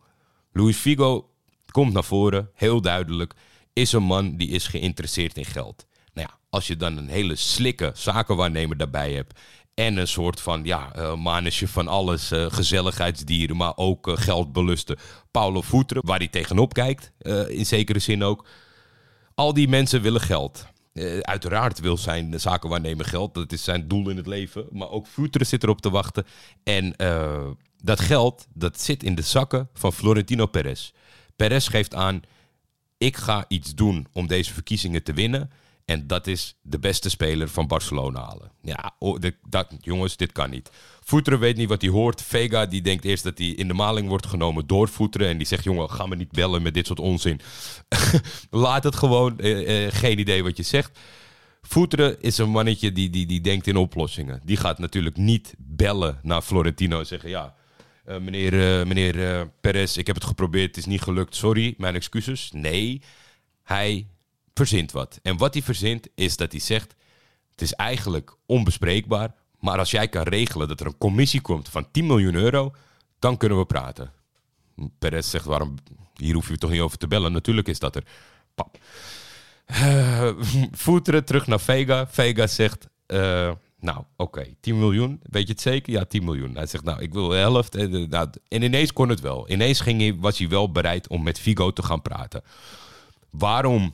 Luis 0.53 0.76
Figo 0.76 1.31
komt 1.71 1.93
naar 1.93 2.05
voren, 2.05 2.50
heel 2.55 2.81
duidelijk, 2.81 3.35
is 3.75 3.93
een 3.93 4.03
man 4.03 4.37
die 4.37 4.49
is 4.49 4.67
geïnteresseerd 4.67 5.37
in 5.37 5.44
geld. 5.44 5.87
Nou 6.12 6.29
ja, 6.29 6.38
als 6.50 6.67
je 6.67 6.76
dan 6.76 6.97
een 6.97 7.09
hele 7.09 7.37
slikke 7.37 7.93
zakenwaarnemer 7.94 8.76
daarbij 8.76 9.12
hebt 9.12 9.41
en 9.75 9.97
een 9.97 10.09
soort 10.09 10.41
van 10.41 10.65
ja, 10.65 10.93
uh, 10.97 11.50
van 11.50 11.88
alles, 11.88 12.32
uh, 12.32 12.47
gezelligheidsdieren, 12.49 13.56
maar 13.56 13.76
ook 13.76 14.06
uh, 14.06 14.17
geldbelusten. 14.17 14.99
Paulo 15.31 15.61
Voeteren, 15.61 16.06
waar 16.06 16.19
hij 16.19 16.29
tegenop 16.29 16.73
kijkt, 16.73 17.12
in 17.49 17.67
zekere 17.67 17.99
zin 17.99 18.23
ook. 18.23 18.47
Al 19.35 19.55
die 19.55 19.69
mensen 19.69 20.03
willen 20.03 20.21
geld. 20.21 20.67
uiteraard 21.21 21.81
wil 21.81 21.97
zijn 21.97 22.41
zakenwaarnemer 22.41 23.05
geld, 23.05 23.35
dat 23.35 23.53
is 23.53 23.65
zijn 23.65 23.88
doel 23.88 24.09
in 24.09 24.17
het 24.17 24.26
leven. 24.26 24.67
Maar 24.71 24.91
ook 24.91 25.06
Voeteren 25.06 25.47
zit 25.47 25.62
erop 25.62 25.81
te 25.81 25.91
wachten. 25.91 26.26
En 26.65 26.94
dat 27.82 28.00
geld, 28.00 28.47
dat 28.53 28.81
zit 28.81 29.03
in 29.03 29.15
de 29.15 29.23
zakken 29.23 29.69
van 29.73 29.93
Florentino 29.93 30.47
Perez. 30.47 30.93
Perez 31.37 31.71
geeft 31.71 31.94
aan, 31.94 32.23
ik 33.05 33.17
ga 33.17 33.45
iets 33.49 33.75
doen 33.75 34.06
om 34.12 34.27
deze 34.27 34.53
verkiezingen 34.53 35.03
te 35.03 35.12
winnen. 35.12 35.51
En 35.85 36.06
dat 36.06 36.27
is 36.27 36.56
de 36.62 36.79
beste 36.79 37.09
speler 37.09 37.49
van 37.49 37.67
Barcelona 37.67 38.21
halen. 38.21 38.51
Ja, 38.62 38.95
oh, 38.99 39.21
dat, 39.49 39.67
jongens, 39.81 40.17
dit 40.17 40.33
kan 40.33 40.51
niet. 40.51 40.71
Voeteren 41.01 41.39
weet 41.39 41.56
niet 41.56 41.69
wat 41.69 41.83
hij 41.83 41.91
hoort. 41.91 42.23
Vega 42.23 42.67
die 42.67 42.83
denkt 42.83 43.05
eerst 43.05 43.25
dat 43.25 43.39
hij 43.39 43.47
in 43.47 43.69
de 43.69 43.75
maling 43.75 44.09
wordt 44.09 44.27
genomen 44.27 44.67
door 44.67 44.89
Voeteren. 44.89 45.29
En 45.29 45.39
die 45.39 45.47
zegt, 45.47 45.65
jongen, 45.65 45.91
ga 45.91 46.06
me 46.06 46.17
niet 46.17 46.31
bellen 46.31 46.62
met 46.62 46.75
dit 46.75 46.87
soort 46.87 47.01
onzin. 47.01 47.41
Laat 48.51 48.85
het 48.85 48.97
gewoon. 48.97 49.39
Eh, 49.39 49.87
eh, 49.87 49.93
geen 49.93 50.19
idee 50.19 50.43
wat 50.43 50.57
je 50.57 50.62
zegt. 50.62 50.99
Voeteren 51.62 52.23
is 52.23 52.39
een 52.39 52.50
mannetje 52.50 52.93
die, 52.93 53.11
die, 53.11 53.27
die 53.27 53.41
denkt 53.41 53.67
in 53.67 53.77
oplossingen. 53.77 54.41
Die 54.45 54.57
gaat 54.57 54.79
natuurlijk 54.79 55.17
niet 55.17 55.55
bellen 55.59 56.19
naar 56.23 56.43
Florentino 56.43 56.99
en 56.99 57.07
zeggen... 57.07 57.29
ja, 57.29 57.55
uh, 58.06 58.19
meneer, 58.19 58.53
uh, 58.53 58.87
meneer 58.87 59.17
uh, 59.17 59.43
Perez, 59.61 59.97
ik 59.97 60.06
heb 60.06 60.17
het 60.17 60.25
geprobeerd, 60.25 60.67
het 60.67 60.77
is 60.77 60.87
niet 60.87 61.03
gelukt. 61.03 61.37
Sorry, 61.37 61.75
mijn 61.78 61.95
excuses. 61.95 62.50
Nee, 62.52 63.02
hij 63.62 64.07
verzint 64.55 64.93
wat. 64.93 65.19
En 65.23 65.37
wat 65.37 65.55
hij 65.55 65.62
verzint 65.62 66.09
is 66.14 66.37
dat 66.37 66.52
hij 66.52 66.61
zegt: 66.61 66.95
Het 67.50 67.62
is 67.62 67.73
eigenlijk 67.73 68.37
onbespreekbaar. 68.47 69.35
Maar 69.59 69.78
als 69.78 69.90
jij 69.90 70.09
kan 70.09 70.23
regelen 70.23 70.69
dat 70.69 70.81
er 70.81 70.87
een 70.87 70.99
commissie 70.99 71.40
komt 71.40 71.69
van 71.69 71.90
10 71.90 72.07
miljoen 72.07 72.35
euro, 72.35 72.75
dan 73.19 73.37
kunnen 73.37 73.59
we 73.59 73.64
praten. 73.64 74.12
Perez 74.99 75.31
zegt: 75.31 75.45
Waarom? 75.45 75.75
Hier 76.14 76.35
hoef 76.35 76.49
je 76.49 76.59
toch 76.59 76.71
niet 76.71 76.81
over 76.81 76.99
te 76.99 77.09
bellen. 77.09 77.33
Natuurlijk 77.33 77.69
is 77.69 77.78
dat 77.78 77.97
er. 77.97 78.05
Pap. 78.55 78.78
Voeteren 80.73 81.25
terug 81.25 81.47
naar 81.47 81.61
Vega. 81.61 82.07
Vega 82.07 82.47
zegt: 82.47 82.87
Nou, 83.85 84.05
oké, 84.17 84.47
10 84.61 84.79
miljoen. 84.79 85.21
Weet 85.23 85.47
je 85.47 85.53
het 85.53 85.62
zeker? 85.62 85.93
Ja, 85.93 86.05
10 86.05 86.25
miljoen. 86.25 86.55
Hij 86.55 86.67
zegt: 86.67 86.85
Nou, 86.85 87.03
ik 87.03 87.12
wil 87.12 87.29
de 87.29 87.37
helft. 87.37 87.75
En, 87.75 88.09
nou, 88.09 88.29
en 88.49 88.62
ineens 88.62 88.93
kon 88.93 89.09
het 89.09 89.21
wel. 89.21 89.50
Ineens 89.50 89.81
ging 89.81 90.00
hij, 90.00 90.17
was 90.17 90.38
hij 90.38 90.49
wel 90.49 90.73
bereid 90.73 91.09
om 91.09 91.23
met 91.23 91.38
Vigo 91.38 91.73
te 91.73 91.83
gaan 91.83 92.03
praten. 92.03 92.43
Waarom 93.31 93.93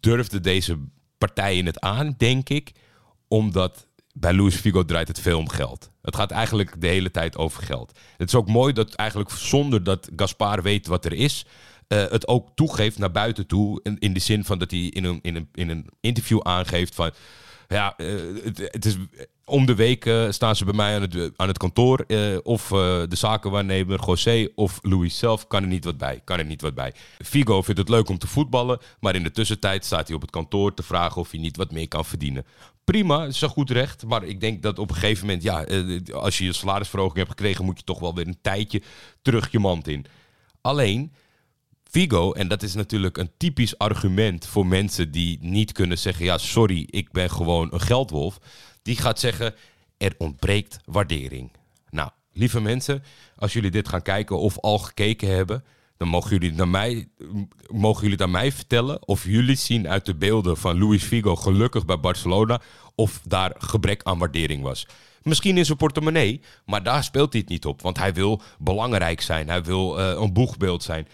durfde 0.00 0.40
deze 0.40 0.78
partijen 1.18 1.66
het 1.66 1.80
aan, 1.80 2.14
denk 2.16 2.48
ik. 2.48 2.72
Omdat 3.28 3.86
bij 4.12 4.34
Luis 4.34 4.54
Figo 4.54 4.84
draait 4.84 5.08
het 5.08 5.20
veel 5.20 5.38
om 5.38 5.48
geld. 5.48 5.90
Het 6.02 6.16
gaat 6.16 6.30
eigenlijk 6.30 6.80
de 6.80 6.86
hele 6.86 7.10
tijd 7.10 7.36
over 7.36 7.62
geld. 7.62 7.98
Het 8.16 8.28
is 8.28 8.34
ook 8.34 8.48
mooi 8.48 8.72
dat 8.72 8.94
eigenlijk 8.94 9.30
zonder 9.30 9.84
dat 9.84 10.10
Gaspar 10.16 10.62
weet 10.62 10.86
wat 10.86 11.04
er 11.04 11.12
is... 11.12 11.46
Uh, 11.88 12.04
het 12.08 12.28
ook 12.28 12.48
toegeeft 12.54 12.98
naar 12.98 13.10
buiten 13.10 13.46
toe. 13.46 13.80
In, 13.82 13.98
in 13.98 14.12
de 14.12 14.20
zin 14.20 14.44
van 14.44 14.58
dat 14.58 14.70
hij 14.70 14.80
in 14.80 15.04
een, 15.04 15.18
in 15.22 15.36
een, 15.36 15.48
in 15.52 15.68
een 15.68 15.88
interview 16.00 16.40
aangeeft 16.42 16.94
van... 16.94 17.10
Ja, 17.72 17.94
uh, 17.96 18.44
het, 18.44 18.58
het, 18.58 18.84
is 18.84 18.96
om 19.44 19.66
de 19.66 19.74
week 19.74 20.04
uh, 20.04 20.30
staan 20.30 20.56
ze 20.56 20.64
bij 20.64 20.74
mij 20.74 20.94
aan 20.94 21.02
het, 21.02 21.32
aan 21.36 21.48
het 21.48 21.58
kantoor. 21.58 22.06
Of 22.42 22.68
de 22.68 23.06
zakenwaarnemer 23.16 24.00
José 24.06 24.48
of 24.54 24.78
Louis 24.82 25.18
zelf 25.18 25.46
kan 25.46 25.62
er 25.62 25.68
niet 25.68 25.84
wat 25.84 25.98
bij. 25.98 26.20
Kan 26.24 26.38
er 26.38 26.44
niet 26.44 26.60
wat 26.60 26.74
bij. 26.74 26.92
Figo 27.24 27.62
vindt 27.62 27.80
het 27.80 27.88
leuk 27.88 28.08
om 28.08 28.18
te 28.18 28.26
voetballen. 28.26 28.78
Maar 29.00 29.14
in 29.14 29.22
de 29.22 29.30
tussentijd 29.30 29.84
staat 29.84 30.06
hij 30.06 30.16
op 30.16 30.22
het 30.22 30.30
kantoor 30.30 30.74
te 30.74 30.82
vragen 30.82 31.20
of 31.20 31.30
hij 31.30 31.40
niet 31.40 31.56
wat 31.56 31.72
meer 31.72 31.88
kan 31.88 32.04
verdienen. 32.04 32.46
Prima, 32.84 33.24
is 33.24 33.42
goed 33.42 33.70
recht. 33.70 34.04
Maar 34.06 34.24
ik 34.24 34.40
denk 34.40 34.62
dat 34.62 34.78
op 34.78 34.88
een 34.88 34.96
gegeven 34.96 35.26
moment, 35.26 35.42
ja, 35.42 35.66
als 36.12 36.38
je 36.38 36.44
je 36.44 36.52
salarisverhoging 36.52 37.16
hebt 37.16 37.30
gekregen, 37.30 37.64
moet 37.64 37.78
je 37.78 37.84
toch 37.84 38.00
wel 38.00 38.14
weer 38.14 38.26
een 38.26 38.38
tijdje 38.42 38.82
terug 39.22 39.50
je 39.50 39.58
mand 39.58 39.88
in. 39.88 40.06
Alleen, 40.60 41.12
Figo, 41.92 42.32
en 42.32 42.48
dat 42.48 42.62
is 42.62 42.74
natuurlijk 42.74 43.16
een 43.16 43.30
typisch 43.36 43.78
argument 43.78 44.46
voor 44.46 44.66
mensen 44.66 45.10
die 45.10 45.38
niet 45.40 45.72
kunnen 45.72 45.98
zeggen: 45.98 46.24
ja, 46.24 46.38
sorry, 46.38 46.86
ik 46.90 47.10
ben 47.10 47.30
gewoon 47.30 47.68
een 47.72 47.80
geldwolf 47.80 48.38
die 48.82 48.96
gaat 48.96 49.20
zeggen: 49.20 49.54
er 49.96 50.14
ontbreekt 50.18 50.78
waardering. 50.84 51.50
Nou, 51.90 52.10
lieve 52.32 52.60
mensen, 52.60 53.02
als 53.36 53.52
jullie 53.52 53.70
dit 53.70 53.88
gaan 53.88 54.02
kijken 54.02 54.38
of 54.38 54.58
al 54.58 54.78
gekeken 54.78 55.28
hebben, 55.28 55.64
dan 55.96 56.08
mogen 56.08 56.30
jullie, 56.30 56.52
naar 56.52 56.68
mij, 56.68 57.08
mogen 57.66 58.00
jullie 58.02 58.16
het 58.16 58.26
aan 58.26 58.30
mij 58.30 58.52
vertellen 58.52 59.08
of 59.08 59.24
jullie 59.24 59.56
zien 59.56 59.88
uit 59.88 60.06
de 60.06 60.14
beelden 60.14 60.56
van 60.56 60.78
Luis 60.78 61.02
Figo 61.02 61.36
gelukkig 61.36 61.84
bij 61.84 62.00
Barcelona 62.00 62.60
of 62.94 63.20
daar 63.24 63.54
gebrek 63.58 64.02
aan 64.02 64.18
waardering 64.18 64.62
was. 64.62 64.86
Misschien 65.22 65.58
in 65.58 65.64
zijn 65.64 65.78
portemonnee, 65.78 66.40
maar 66.66 66.82
daar 66.82 67.04
speelt 67.04 67.32
hij 67.32 67.42
niet 67.46 67.66
op. 67.66 67.82
Want 67.82 67.98
hij 67.98 68.14
wil 68.14 68.42
belangrijk 68.58 69.20
zijn, 69.20 69.48
hij 69.48 69.62
wil 69.62 69.98
uh, 69.98 70.20
een 70.20 70.32
boegbeeld 70.32 70.82
zijn. 70.82 71.08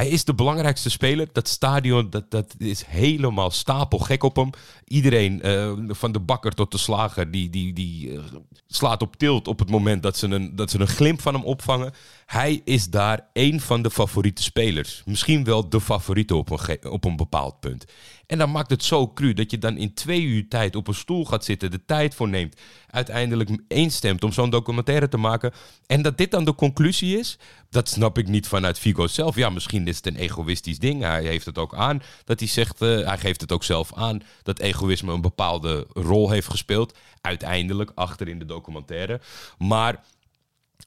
Hij 0.00 0.08
is 0.08 0.24
de 0.24 0.34
belangrijkste 0.34 0.90
speler. 0.90 1.28
Dat 1.32 1.48
stadion 1.48 2.10
dat, 2.10 2.30
dat 2.30 2.54
is 2.58 2.84
helemaal 2.86 3.50
stapelgek 3.50 4.22
op 4.22 4.36
hem. 4.36 4.50
Iedereen, 4.84 5.40
uh, 5.46 5.72
van 5.88 6.12
de 6.12 6.20
bakker 6.20 6.52
tot 6.52 6.72
de 6.72 6.78
slager, 6.78 7.30
die, 7.30 7.50
die, 7.50 7.72
die 7.72 8.08
uh, 8.08 8.20
slaat 8.66 9.02
op 9.02 9.16
tilt 9.16 9.48
op 9.48 9.58
het 9.58 9.70
moment 9.70 10.02
dat 10.02 10.16
ze, 10.16 10.26
een, 10.26 10.56
dat 10.56 10.70
ze 10.70 10.80
een 10.80 10.86
glimp 10.86 11.20
van 11.20 11.34
hem 11.34 11.44
opvangen. 11.44 11.92
Hij 12.30 12.60
is 12.64 12.90
daar 12.90 13.28
één 13.32 13.60
van 13.60 13.82
de 13.82 13.90
favoriete 13.90 14.42
spelers. 14.42 15.02
Misschien 15.04 15.44
wel 15.44 15.68
de 15.68 15.80
favoriete 15.80 16.36
op 16.36 16.50
een, 16.50 16.90
op 16.90 17.04
een 17.04 17.16
bepaald 17.16 17.60
punt. 17.60 17.84
En 18.26 18.38
dan 18.38 18.50
maakt 18.50 18.70
het 18.70 18.84
zo 18.84 19.12
cru 19.12 19.32
dat 19.32 19.50
je 19.50 19.58
dan 19.58 19.76
in 19.76 19.94
twee 19.94 20.22
uur 20.22 20.48
tijd 20.48 20.76
op 20.76 20.88
een 20.88 20.94
stoel 20.94 21.24
gaat 21.24 21.44
zitten, 21.44 21.70
de 21.70 21.84
tijd 21.84 22.14
voor 22.14 22.28
neemt, 22.28 22.60
uiteindelijk 22.90 23.50
eenstemt 23.68 24.24
om 24.24 24.32
zo'n 24.32 24.50
documentaire 24.50 25.08
te 25.08 25.16
maken. 25.16 25.52
En 25.86 26.02
dat 26.02 26.18
dit 26.18 26.30
dan 26.30 26.44
de 26.44 26.54
conclusie 26.54 27.18
is, 27.18 27.38
dat 27.70 27.88
snap 27.88 28.18
ik 28.18 28.28
niet 28.28 28.48
vanuit 28.48 28.78
Figo 28.78 29.06
zelf. 29.06 29.36
Ja, 29.36 29.50
misschien 29.50 29.88
is 29.88 29.96
het 29.96 30.06
een 30.06 30.16
egoïstisch 30.16 30.78
ding. 30.78 31.02
Hij 31.02 31.24
heeft 31.24 31.46
het 31.46 31.58
ook 31.58 31.74
aan 31.74 32.02
dat 32.24 32.40
hij 32.40 32.48
zegt, 32.48 32.82
uh, 32.82 33.06
hij 33.06 33.18
geeft 33.18 33.40
het 33.40 33.52
ook 33.52 33.64
zelf 33.64 33.94
aan 33.94 34.22
dat 34.42 34.58
egoïsme 34.58 35.12
een 35.12 35.20
bepaalde 35.20 35.86
rol 35.92 36.30
heeft 36.30 36.50
gespeeld. 36.50 36.98
Uiteindelijk, 37.20 37.92
achter 37.94 38.28
in 38.28 38.38
de 38.38 38.46
documentaire. 38.46 39.20
Maar 39.58 40.04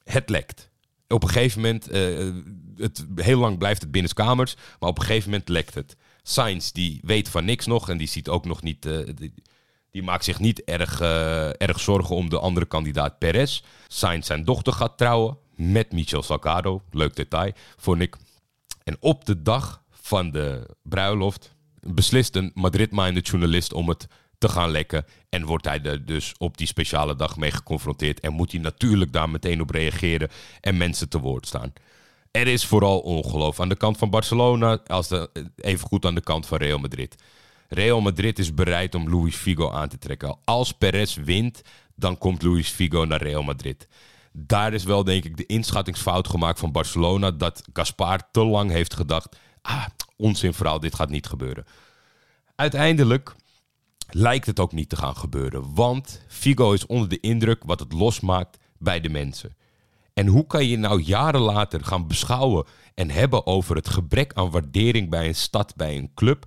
het 0.04 0.28
lekt 0.28 0.72
op 1.08 1.22
een 1.22 1.28
gegeven 1.28 1.60
moment, 1.60 1.92
uh, 1.92 2.34
het, 2.76 3.06
heel 3.14 3.38
lang 3.38 3.58
blijft 3.58 3.82
het 3.82 3.90
binnenskamers, 3.90 4.56
maar 4.80 4.88
op 4.88 4.98
een 4.98 5.04
gegeven 5.04 5.30
moment 5.30 5.48
lekt 5.48 5.74
het. 5.74 5.96
Sainz 6.22 6.70
die 6.70 7.00
weet 7.02 7.28
van 7.28 7.44
niks 7.44 7.66
nog 7.66 7.88
en 7.88 7.96
die 7.96 8.08
ziet 8.08 8.28
ook 8.28 8.44
nog 8.44 8.62
niet, 8.62 8.86
uh, 8.86 9.08
die, 9.90 10.02
maakt 10.02 10.24
zich 10.24 10.38
niet 10.38 10.64
erg, 10.64 11.00
uh, 11.00 11.60
erg 11.60 11.80
zorgen 11.80 12.16
om 12.16 12.28
de 12.28 12.38
andere 12.38 12.66
kandidaat 12.66 13.18
Perez. 13.18 13.62
Sainz 13.88 14.26
zijn 14.26 14.44
dochter 14.44 14.72
gaat 14.72 14.98
trouwen 14.98 15.38
met 15.54 15.92
Michel 15.92 16.22
Salgado, 16.22 16.82
leuk 16.90 17.16
detail, 17.16 17.52
vond 17.76 18.00
ik. 18.00 18.16
En 18.84 18.96
op 19.00 19.24
de 19.24 19.42
dag 19.42 19.82
van 19.90 20.30
de 20.30 20.76
bruiloft 20.82 21.54
beslist 21.80 22.36
een 22.36 22.50
Madrid-minded 22.54 23.28
journalist 23.28 23.72
om 23.72 23.88
het 23.88 24.06
te 24.44 24.52
gaan 24.52 24.70
lekken. 24.70 25.04
En 25.28 25.44
wordt 25.44 25.64
hij 25.64 25.82
er 25.82 26.04
dus 26.04 26.34
op 26.38 26.58
die 26.58 26.66
speciale 26.66 27.16
dag 27.16 27.36
mee 27.36 27.50
geconfronteerd. 27.50 28.20
En 28.20 28.32
moet 28.32 28.52
hij 28.52 28.60
natuurlijk 28.60 29.12
daar 29.12 29.30
meteen 29.30 29.60
op 29.60 29.70
reageren 29.70 30.28
en 30.60 30.76
mensen 30.76 31.08
te 31.08 31.20
woord 31.20 31.46
staan. 31.46 31.72
Er 32.30 32.46
is 32.46 32.66
vooral 32.66 33.00
ongeloof 33.00 33.60
aan 33.60 33.68
de 33.68 33.76
kant 33.76 33.98
van 33.98 34.10
Barcelona, 34.10 34.78
als 34.86 35.08
de, 35.08 35.30
even 35.56 35.86
goed 35.86 36.04
aan 36.04 36.14
de 36.14 36.20
kant 36.20 36.46
van 36.46 36.58
Real 36.58 36.78
Madrid. 36.78 37.16
Real 37.68 38.00
Madrid 38.00 38.38
is 38.38 38.54
bereid 38.54 38.94
om 38.94 39.10
Luis 39.10 39.36
Figo 39.36 39.70
aan 39.70 39.88
te 39.88 39.98
trekken. 39.98 40.36
Als 40.44 40.72
Perez 40.72 41.16
wint, 41.16 41.62
dan 41.94 42.18
komt 42.18 42.42
Luis 42.42 42.68
Figo 42.68 43.04
naar 43.04 43.22
Real 43.22 43.42
Madrid. 43.42 43.88
Daar 44.32 44.72
is 44.72 44.84
wel, 44.84 45.04
denk 45.04 45.24
ik, 45.24 45.36
de 45.36 45.46
inschattingsfout 45.46 46.28
gemaakt 46.28 46.58
van 46.58 46.72
Barcelona. 46.72 47.30
Dat 47.30 47.64
Gaspar 47.72 48.30
te 48.30 48.44
lang 48.44 48.70
heeft 48.70 48.94
gedacht: 48.94 49.36
ah, 49.62 49.86
onzin 50.16 50.54
verhaal, 50.54 50.80
dit 50.80 50.94
gaat 50.94 51.10
niet 51.10 51.26
gebeuren. 51.26 51.64
Uiteindelijk 52.54 53.34
lijkt 54.14 54.46
het 54.46 54.60
ook 54.60 54.72
niet 54.72 54.88
te 54.88 54.96
gaan 54.96 55.16
gebeuren. 55.16 55.74
Want 55.74 56.22
Figo 56.28 56.72
is 56.72 56.86
onder 56.86 57.08
de 57.08 57.20
indruk 57.20 57.62
wat 57.64 57.80
het 57.80 57.92
losmaakt 57.92 58.58
bij 58.78 59.00
de 59.00 59.08
mensen. 59.08 59.56
En 60.12 60.26
hoe 60.26 60.46
kan 60.46 60.66
je 60.66 60.78
nou 60.78 61.00
jaren 61.00 61.40
later 61.40 61.84
gaan 61.84 62.06
beschouwen 62.06 62.66
en 62.94 63.10
hebben 63.10 63.46
over 63.46 63.76
het 63.76 63.88
gebrek 63.88 64.32
aan 64.32 64.50
waardering 64.50 65.10
bij 65.10 65.28
een 65.28 65.34
stad, 65.34 65.76
bij 65.76 65.96
een 65.96 66.10
club? 66.14 66.46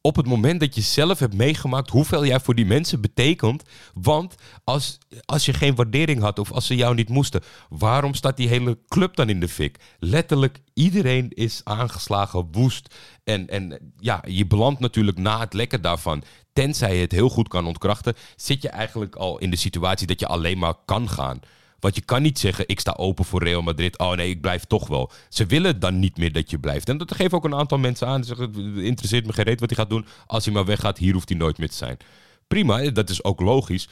Op 0.00 0.16
het 0.16 0.26
moment 0.26 0.60
dat 0.60 0.74
je 0.74 0.80
zelf 0.80 1.18
hebt 1.18 1.34
meegemaakt 1.34 1.90
hoeveel 1.90 2.26
jij 2.26 2.40
voor 2.40 2.54
die 2.54 2.66
mensen 2.66 3.00
betekent. 3.00 3.62
Want 3.94 4.34
als, 4.64 4.98
als 5.24 5.44
je 5.44 5.52
geen 5.52 5.74
waardering 5.74 6.20
had 6.20 6.38
of 6.38 6.52
als 6.52 6.66
ze 6.66 6.76
jou 6.76 6.94
niet 6.94 7.08
moesten, 7.08 7.42
waarom 7.68 8.14
staat 8.14 8.36
die 8.36 8.48
hele 8.48 8.78
club 8.86 9.16
dan 9.16 9.28
in 9.28 9.40
de 9.40 9.48
fik? 9.48 9.78
Letterlijk 9.98 10.60
iedereen 10.74 11.28
is 11.28 11.60
aangeslagen, 11.64 12.48
woest. 12.52 12.94
En, 13.24 13.48
en 13.48 13.92
ja, 13.96 14.24
je 14.26 14.46
belandt 14.46 14.80
natuurlijk 14.80 15.18
na 15.18 15.40
het 15.40 15.52
lekken 15.52 15.82
daarvan 15.82 16.22
tenzij 16.58 16.94
je 16.94 17.00
het 17.00 17.12
heel 17.12 17.28
goed 17.28 17.48
kan 17.48 17.66
ontkrachten, 17.66 18.14
zit 18.36 18.62
je 18.62 18.68
eigenlijk 18.68 19.16
al 19.16 19.38
in 19.38 19.50
de 19.50 19.56
situatie 19.56 20.06
dat 20.06 20.20
je 20.20 20.26
alleen 20.26 20.58
maar 20.58 20.74
kan 20.84 21.08
gaan. 21.08 21.40
Want 21.80 21.94
je 21.94 22.00
kan 22.00 22.22
niet 22.22 22.38
zeggen, 22.38 22.68
ik 22.68 22.80
sta 22.80 22.94
open 22.96 23.24
voor 23.24 23.42
Real 23.42 23.62
Madrid. 23.62 23.98
Oh 23.98 24.12
nee, 24.12 24.30
ik 24.30 24.40
blijf 24.40 24.64
toch 24.64 24.88
wel. 24.88 25.10
Ze 25.28 25.46
willen 25.46 25.80
dan 25.80 25.98
niet 25.98 26.16
meer 26.16 26.32
dat 26.32 26.50
je 26.50 26.58
blijft. 26.58 26.88
En 26.88 26.98
dat 26.98 27.14
geven 27.14 27.36
ook 27.36 27.44
een 27.44 27.54
aantal 27.54 27.78
mensen 27.78 28.06
aan. 28.06 28.24
Ze 28.24 28.34
zeggen, 28.34 28.74
het 28.74 28.84
interesseert 28.84 29.26
me 29.26 29.32
geen 29.32 29.44
reet 29.44 29.60
wat 29.60 29.68
hij 29.68 29.78
gaat 29.78 29.90
doen. 29.90 30.06
Als 30.26 30.44
hij 30.44 30.54
maar 30.54 30.64
weggaat, 30.64 30.98
hier 30.98 31.12
hoeft 31.12 31.28
hij 31.28 31.38
nooit 31.38 31.58
meer 31.58 31.68
te 31.68 31.76
zijn. 31.76 31.96
Prima, 32.48 32.90
dat 32.90 33.10
is 33.10 33.24
ook 33.24 33.40
logisch. 33.40 33.88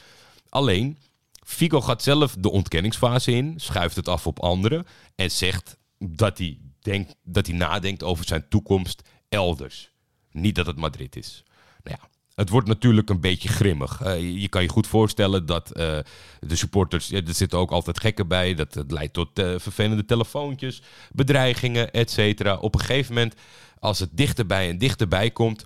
Alleen, 0.49 0.97
Figo 1.43 1.81
gaat 1.81 2.03
zelf 2.03 2.35
de 2.39 2.51
ontkenningsfase 2.51 3.31
in. 3.31 3.53
Schuift 3.57 3.95
het 3.95 4.07
af 4.07 4.27
op 4.27 4.39
anderen. 4.39 4.85
En 5.15 5.31
zegt 5.31 5.77
dat 5.99 6.37
hij, 6.37 6.57
denkt, 6.79 7.15
dat 7.23 7.47
hij 7.47 7.55
nadenkt 7.55 8.03
over 8.03 8.25
zijn 8.25 8.45
toekomst 8.49 9.01
elders. 9.29 9.91
Niet 10.31 10.55
dat 10.55 10.65
het 10.65 10.77
Madrid 10.77 11.15
is. 11.15 11.43
Nou 11.83 11.97
ja, 12.01 12.09
het 12.37 12.49
wordt 12.49 12.67
natuurlijk 12.67 13.09
een 13.09 13.19
beetje 13.19 13.49
grimmig. 13.49 14.01
Uh, 14.05 14.41
je 14.41 14.47
kan 14.47 14.61
je 14.61 14.69
goed 14.69 14.87
voorstellen 14.87 15.45
dat 15.45 15.69
uh, 15.69 15.97
de 16.39 16.55
supporters, 16.55 17.07
ja, 17.07 17.21
er 17.27 17.33
zitten 17.33 17.59
ook 17.59 17.71
altijd 17.71 17.99
gekken 17.99 18.27
bij. 18.27 18.53
Dat 18.53 18.73
het 18.73 18.91
leidt 18.91 19.13
tot 19.13 19.39
uh, 19.39 19.53
vervelende 19.57 20.05
telefoontjes, 20.05 20.81
bedreigingen, 21.11 21.91
et 21.91 22.11
cetera. 22.11 22.55
Op 22.55 22.73
een 22.73 22.79
gegeven 22.79 23.13
moment, 23.13 23.35
als 23.79 23.99
het 23.99 24.09
dichterbij 24.11 24.69
en 24.69 24.77
dichterbij 24.77 25.31
komt, 25.31 25.65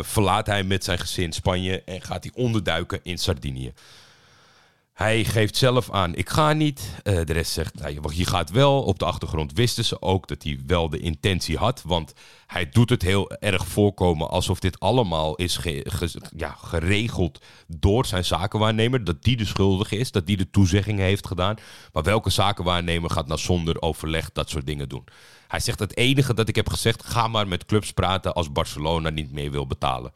verlaat 0.00 0.46
hij 0.46 0.64
met 0.64 0.84
zijn 0.84 0.98
gezin 0.98 1.32
Spanje 1.32 1.82
en 1.82 2.02
gaat 2.02 2.24
hij 2.24 2.32
onderduiken 2.34 3.00
in 3.02 3.18
Sardinië. 3.18 3.72
Hij 5.00 5.24
geeft 5.24 5.56
zelf 5.56 5.90
aan, 5.90 6.14
ik 6.14 6.28
ga 6.28 6.52
niet. 6.52 6.80
Uh, 7.04 7.24
de 7.24 7.32
rest 7.32 7.52
zegt, 7.52 7.74
nou, 7.74 8.14
je 8.14 8.26
gaat 8.26 8.50
wel. 8.50 8.82
Op 8.82 8.98
de 8.98 9.04
achtergrond 9.04 9.52
wisten 9.52 9.84
ze 9.84 10.02
ook 10.02 10.28
dat 10.28 10.42
hij 10.42 10.60
wel 10.66 10.88
de 10.88 10.98
intentie 10.98 11.56
had. 11.56 11.82
Want 11.86 12.14
hij 12.46 12.68
doet 12.68 12.90
het 12.90 13.02
heel 13.02 13.30
erg 13.30 13.66
voorkomen 13.66 14.30
alsof 14.30 14.60
dit 14.60 14.80
allemaal 14.80 15.34
is 15.36 15.58
ja, 16.36 16.56
geregeld 16.62 17.40
door 17.66 18.06
zijn 18.06 18.24
zakenwaarnemer. 18.24 19.04
Dat 19.04 19.22
die 19.22 19.36
de 19.36 19.44
schuldige 19.44 19.96
is, 19.96 20.10
dat 20.10 20.26
die 20.26 20.36
de 20.36 20.50
toezegging 20.50 20.98
heeft 20.98 21.26
gedaan. 21.26 21.56
Maar 21.92 22.02
welke 22.02 22.30
zakenwaarnemer 22.30 23.10
gaat 23.10 23.26
nou 23.26 23.40
zonder 23.40 23.82
overleg 23.82 24.32
dat 24.32 24.50
soort 24.50 24.66
dingen 24.66 24.88
doen? 24.88 25.04
Hij 25.48 25.60
zegt, 25.60 25.78
het 25.78 25.96
enige 25.96 26.34
dat 26.34 26.48
ik 26.48 26.56
heb 26.56 26.68
gezegd, 26.68 27.04
ga 27.04 27.28
maar 27.28 27.48
met 27.48 27.64
clubs 27.66 27.92
praten 27.92 28.34
als 28.34 28.52
Barcelona 28.52 29.10
niet 29.10 29.32
meer 29.32 29.50
wil 29.50 29.66
betalen. 29.66 30.12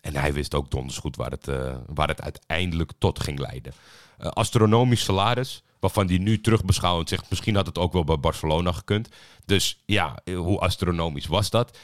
En 0.00 0.16
hij 0.16 0.32
wist 0.32 0.54
ook 0.54 0.70
donders 0.70 0.98
goed 0.98 1.16
waar 1.16 1.30
het, 1.30 1.48
uh, 1.48 1.76
waar 1.86 2.08
het 2.08 2.22
uiteindelijk 2.22 2.92
tot 2.98 3.20
ging 3.20 3.38
leiden. 3.38 3.72
Uh, 4.18 4.26
astronomisch 4.26 5.04
salaris, 5.04 5.62
waarvan 5.80 6.06
hij 6.06 6.18
nu 6.18 6.40
terugbeschouwend 6.40 7.08
zegt... 7.08 7.30
misschien 7.30 7.54
had 7.54 7.66
het 7.66 7.78
ook 7.78 7.92
wel 7.92 8.04
bij 8.04 8.18
Barcelona 8.20 8.72
gekund. 8.72 9.08
Dus 9.44 9.82
ja, 9.86 10.18
hoe 10.34 10.58
astronomisch 10.58 11.26
was 11.26 11.50
dat? 11.50 11.78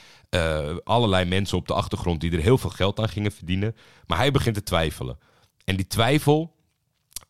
Allerlei 0.84 1.24
mensen 1.24 1.58
op 1.58 1.66
de 1.66 1.74
achtergrond 1.74 2.20
die 2.20 2.32
er 2.32 2.42
heel 2.42 2.58
veel 2.58 2.70
geld 2.70 3.00
aan 3.00 3.08
gingen 3.08 3.32
verdienen. 3.32 3.76
Maar 4.06 4.18
hij 4.18 4.30
begint 4.30 4.54
te 4.54 4.62
twijfelen. 4.62 5.18
En 5.64 5.76
die 5.76 5.86
twijfel, 5.86 6.55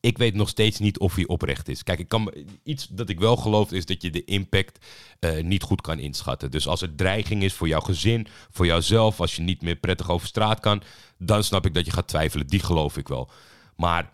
ik 0.06 0.18
weet 0.18 0.34
nog 0.34 0.48
steeds 0.48 0.78
niet 0.78 0.98
of 0.98 1.14
hij 1.14 1.26
oprecht 1.26 1.68
is. 1.68 1.82
Kijk, 1.82 1.98
ik 1.98 2.08
kan, 2.08 2.32
iets 2.62 2.86
dat 2.86 3.08
ik 3.08 3.18
wel 3.18 3.36
geloof 3.36 3.72
is 3.72 3.86
dat 3.86 4.02
je 4.02 4.10
de 4.10 4.24
impact 4.24 4.86
uh, 5.20 5.42
niet 5.42 5.62
goed 5.62 5.80
kan 5.80 5.98
inschatten. 5.98 6.50
Dus 6.50 6.68
als 6.68 6.82
er 6.82 6.94
dreiging 6.94 7.42
is 7.42 7.54
voor 7.54 7.68
jouw 7.68 7.80
gezin, 7.80 8.26
voor 8.50 8.66
jouzelf, 8.66 9.20
als 9.20 9.36
je 9.36 9.42
niet 9.42 9.62
meer 9.62 9.76
prettig 9.76 10.10
over 10.10 10.26
straat 10.26 10.60
kan, 10.60 10.82
dan 11.18 11.44
snap 11.44 11.66
ik 11.66 11.74
dat 11.74 11.84
je 11.84 11.92
gaat 11.92 12.08
twijfelen. 12.08 12.46
Die 12.46 12.60
geloof 12.60 12.96
ik 12.96 13.08
wel. 13.08 13.30
Maar 13.76 14.12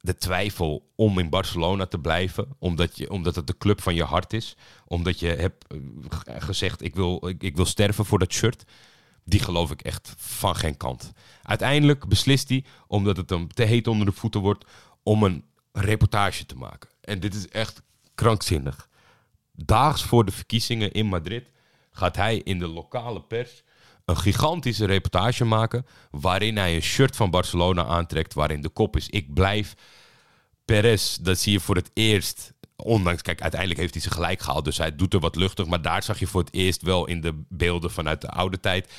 de 0.00 0.16
twijfel 0.16 0.90
om 0.96 1.18
in 1.18 1.30
Barcelona 1.30 1.86
te 1.86 1.98
blijven, 1.98 2.48
omdat, 2.58 2.96
je, 2.96 3.10
omdat 3.10 3.34
het 3.34 3.46
de 3.46 3.58
club 3.58 3.82
van 3.82 3.94
je 3.94 4.04
hart 4.04 4.32
is, 4.32 4.56
omdat 4.84 5.20
je 5.20 5.26
hebt 5.26 5.66
eh, 5.66 5.78
gezegd: 6.38 6.82
ik 6.82 6.94
wil, 6.94 7.28
ik, 7.28 7.42
ik 7.42 7.56
wil 7.56 7.66
sterven 7.66 8.04
voor 8.04 8.18
dat 8.18 8.32
shirt 8.32 8.64
die 9.24 9.40
geloof 9.40 9.70
ik 9.70 9.82
echt 9.82 10.14
van 10.16 10.56
geen 10.56 10.76
kant. 10.76 11.12
Uiteindelijk 11.42 12.08
beslist 12.08 12.48
hij, 12.48 12.64
omdat 12.86 13.16
het 13.16 13.30
hem 13.30 13.52
te 13.52 13.62
heet 13.62 13.86
onder 13.86 14.06
de 14.06 14.12
voeten 14.12 14.40
wordt, 14.40 14.64
om 15.02 15.22
een 15.22 15.44
reportage 15.72 16.46
te 16.46 16.56
maken. 16.56 16.90
En 17.00 17.20
dit 17.20 17.34
is 17.34 17.48
echt 17.48 17.82
krankzinnig. 18.14 18.88
Daags 19.52 20.02
voor 20.02 20.24
de 20.24 20.32
verkiezingen 20.32 20.92
in 20.92 21.06
Madrid 21.06 21.50
gaat 21.90 22.16
hij 22.16 22.36
in 22.36 22.58
de 22.58 22.68
lokale 22.68 23.22
pers 23.22 23.62
een 24.04 24.16
gigantische 24.16 24.84
reportage 24.84 25.44
maken. 25.44 25.86
waarin 26.10 26.56
hij 26.56 26.74
een 26.74 26.82
shirt 26.82 27.16
van 27.16 27.30
Barcelona 27.30 27.84
aantrekt. 27.84 28.34
waarin 28.34 28.60
de 28.60 28.68
kop 28.68 28.96
is: 28.96 29.08
Ik 29.08 29.34
blijf. 29.34 29.74
Perez, 30.64 31.16
dat 31.16 31.38
zie 31.38 31.52
je 31.52 31.60
voor 31.60 31.76
het 31.76 31.90
eerst. 31.94 32.52
Ondanks, 32.76 33.22
kijk, 33.22 33.40
uiteindelijk 33.40 33.80
heeft 33.80 33.94
hij 33.94 34.02
ze 34.02 34.10
gelijk 34.10 34.40
gehaald. 34.40 34.64
Dus 34.64 34.78
hij 34.78 34.96
doet 34.96 35.14
er 35.14 35.20
wat 35.20 35.36
luchtig. 35.36 35.66
Maar 35.66 35.82
daar 35.82 36.02
zag 36.02 36.18
je 36.18 36.26
voor 36.26 36.40
het 36.40 36.54
eerst 36.54 36.82
wel 36.82 37.06
in 37.06 37.20
de 37.20 37.42
beelden 37.48 37.90
vanuit 37.90 38.20
de 38.20 38.28
oude 38.28 38.60
tijd 38.60 38.92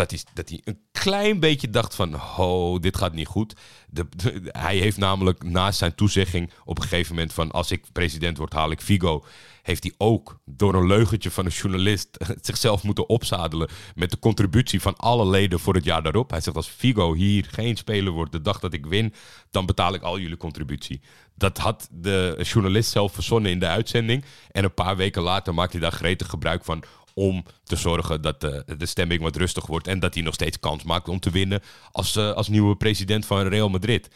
dat 0.00 0.10
hij, 0.10 0.20
dat 0.34 0.48
hij 0.48 0.60
een 0.64 0.80
klein 0.92 1.40
beetje 1.40 1.70
dacht 1.70 1.94
van, 1.94 2.14
oh, 2.14 2.80
dit 2.80 2.96
gaat 2.96 3.12
niet 3.12 3.26
goed. 3.26 3.54
De, 3.88 4.06
hij 4.44 4.76
heeft 4.76 4.96
namelijk 4.96 5.42
naast 5.42 5.78
zijn 5.78 5.94
toezegging 5.94 6.50
op 6.64 6.76
een 6.76 6.82
gegeven 6.82 7.14
moment 7.14 7.32
van, 7.32 7.50
als 7.50 7.70
ik 7.70 7.84
president 7.92 8.38
word, 8.38 8.52
haal 8.52 8.70
ik 8.70 8.80
Figo. 8.80 9.24
Heeft 9.62 9.82
hij 9.82 9.94
ook 9.98 10.40
door 10.44 10.74
een 10.74 10.86
leugentje 10.86 11.30
van 11.30 11.44
een 11.44 11.50
journalist 11.50 12.08
zichzelf 12.40 12.82
moeten 12.82 13.08
opzadelen 13.08 13.68
met 13.94 14.10
de 14.10 14.18
contributie 14.18 14.80
van 14.80 14.96
alle 14.96 15.26
leden 15.26 15.60
voor 15.60 15.74
het 15.74 15.84
jaar 15.84 16.02
daarop. 16.02 16.30
Hij 16.30 16.40
zegt, 16.40 16.56
als 16.56 16.68
Figo 16.68 17.14
hier 17.14 17.48
geen 17.50 17.76
speler 17.76 18.12
wordt 18.12 18.32
de 18.32 18.40
dag 18.40 18.60
dat 18.60 18.72
ik 18.72 18.86
win, 18.86 19.14
dan 19.50 19.66
betaal 19.66 19.94
ik 19.94 20.02
al 20.02 20.18
jullie 20.18 20.36
contributie. 20.36 21.00
Dat 21.34 21.58
had 21.58 21.88
de 21.90 22.40
journalist 22.42 22.90
zelf 22.90 23.12
verzonnen 23.12 23.50
in 23.50 23.58
de 23.58 23.66
uitzending. 23.66 24.24
En 24.50 24.64
een 24.64 24.74
paar 24.74 24.96
weken 24.96 25.22
later 25.22 25.54
maakt 25.54 25.72
hij 25.72 25.80
daar 25.80 25.92
gretig 25.92 26.28
gebruik 26.28 26.64
van 26.64 26.84
om 27.20 27.44
te 27.64 27.76
zorgen 27.76 28.22
dat 28.22 28.40
de, 28.40 28.64
de 28.78 28.86
stemming 28.86 29.20
wat 29.20 29.36
rustig 29.36 29.66
wordt 29.66 29.86
en 29.86 29.98
dat 29.98 30.14
hij 30.14 30.22
nog 30.22 30.34
steeds 30.34 30.58
kans 30.58 30.82
maakt 30.82 31.08
om 31.08 31.20
te 31.20 31.30
winnen 31.30 31.60
als, 31.92 32.16
uh, 32.16 32.32
als 32.32 32.48
nieuwe 32.48 32.76
president 32.76 33.26
van 33.26 33.46
Real 33.46 33.68
Madrid. 33.68 34.08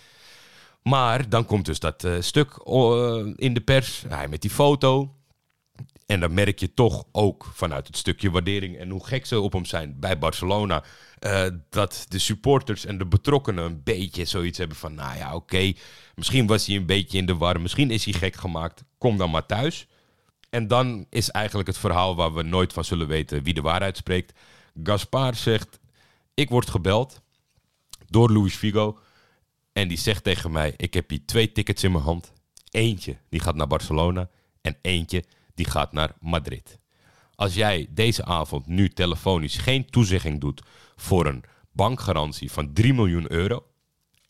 Maar 0.82 1.28
dan 1.28 1.46
komt 1.46 1.64
dus 1.64 1.78
dat 1.78 2.04
uh, 2.04 2.20
stuk 2.20 2.58
uh, 2.66 3.32
in 3.36 3.54
de 3.54 3.60
pers, 3.60 4.04
hij 4.08 4.28
met 4.28 4.42
die 4.42 4.50
foto. 4.50 5.14
En 6.06 6.20
dan 6.20 6.34
merk 6.34 6.58
je 6.58 6.74
toch 6.74 7.04
ook 7.12 7.50
vanuit 7.54 7.86
het 7.86 7.96
stukje 7.96 8.30
waardering 8.30 8.76
en 8.78 8.90
hoe 8.90 9.06
gek 9.06 9.26
ze 9.26 9.40
op 9.40 9.52
hem 9.52 9.64
zijn 9.64 9.96
bij 10.00 10.18
Barcelona. 10.18 10.84
dat 11.70 12.06
de 12.08 12.18
supporters 12.18 12.84
en 12.86 12.98
de 12.98 13.06
betrokkenen 13.06 13.64
een 13.64 13.82
beetje 13.82 14.24
zoiets 14.24 14.58
hebben 14.58 14.76
van: 14.76 14.94
nou 14.94 15.16
ja, 15.16 15.34
oké, 15.34 15.72
misschien 16.14 16.46
was 16.46 16.66
hij 16.66 16.76
een 16.76 16.86
beetje 16.86 17.18
in 17.18 17.26
de 17.26 17.36
war, 17.36 17.60
misschien 17.60 17.90
is 17.90 18.04
hij 18.04 18.14
gek 18.14 18.36
gemaakt, 18.36 18.84
kom 18.98 19.16
dan 19.16 19.30
maar 19.30 19.46
thuis. 19.46 19.86
En 20.54 20.68
dan 20.68 21.06
is 21.10 21.30
eigenlijk 21.30 21.68
het 21.68 21.78
verhaal 21.78 22.16
waar 22.16 22.34
we 22.34 22.42
nooit 22.42 22.72
van 22.72 22.84
zullen 22.84 23.06
weten 23.06 23.42
wie 23.42 23.54
de 23.54 23.60
waarheid 23.60 23.96
spreekt. 23.96 24.38
Gaspar 24.82 25.34
zegt: 25.34 25.80
Ik 26.34 26.48
word 26.48 26.70
gebeld 26.70 27.22
door 28.06 28.32
Luis 28.32 28.54
Figo. 28.54 28.98
En 29.72 29.88
die 29.88 29.98
zegt 29.98 30.24
tegen 30.24 30.52
mij: 30.52 30.74
Ik 30.76 30.94
heb 30.94 31.10
hier 31.10 31.26
twee 31.26 31.52
tickets 31.52 31.84
in 31.84 31.92
mijn 31.92 32.04
hand. 32.04 32.32
Eentje 32.70 33.16
die 33.28 33.40
gaat 33.40 33.54
naar 33.54 33.66
Barcelona. 33.66 34.28
En 34.60 34.76
eentje 34.82 35.24
die 35.54 35.66
gaat 35.66 35.92
naar 35.92 36.14
Madrid. 36.20 36.78
Als 37.34 37.54
jij 37.54 37.86
deze 37.90 38.24
avond 38.24 38.66
nu 38.66 38.88
telefonisch 38.88 39.56
geen 39.56 39.90
toezegging 39.90 40.40
doet 40.40 40.62
voor 40.96 41.26
een 41.26 41.44
bankgarantie 41.72 42.52
van 42.52 42.72
3 42.72 42.94
miljoen 42.94 43.32
euro. 43.32 43.66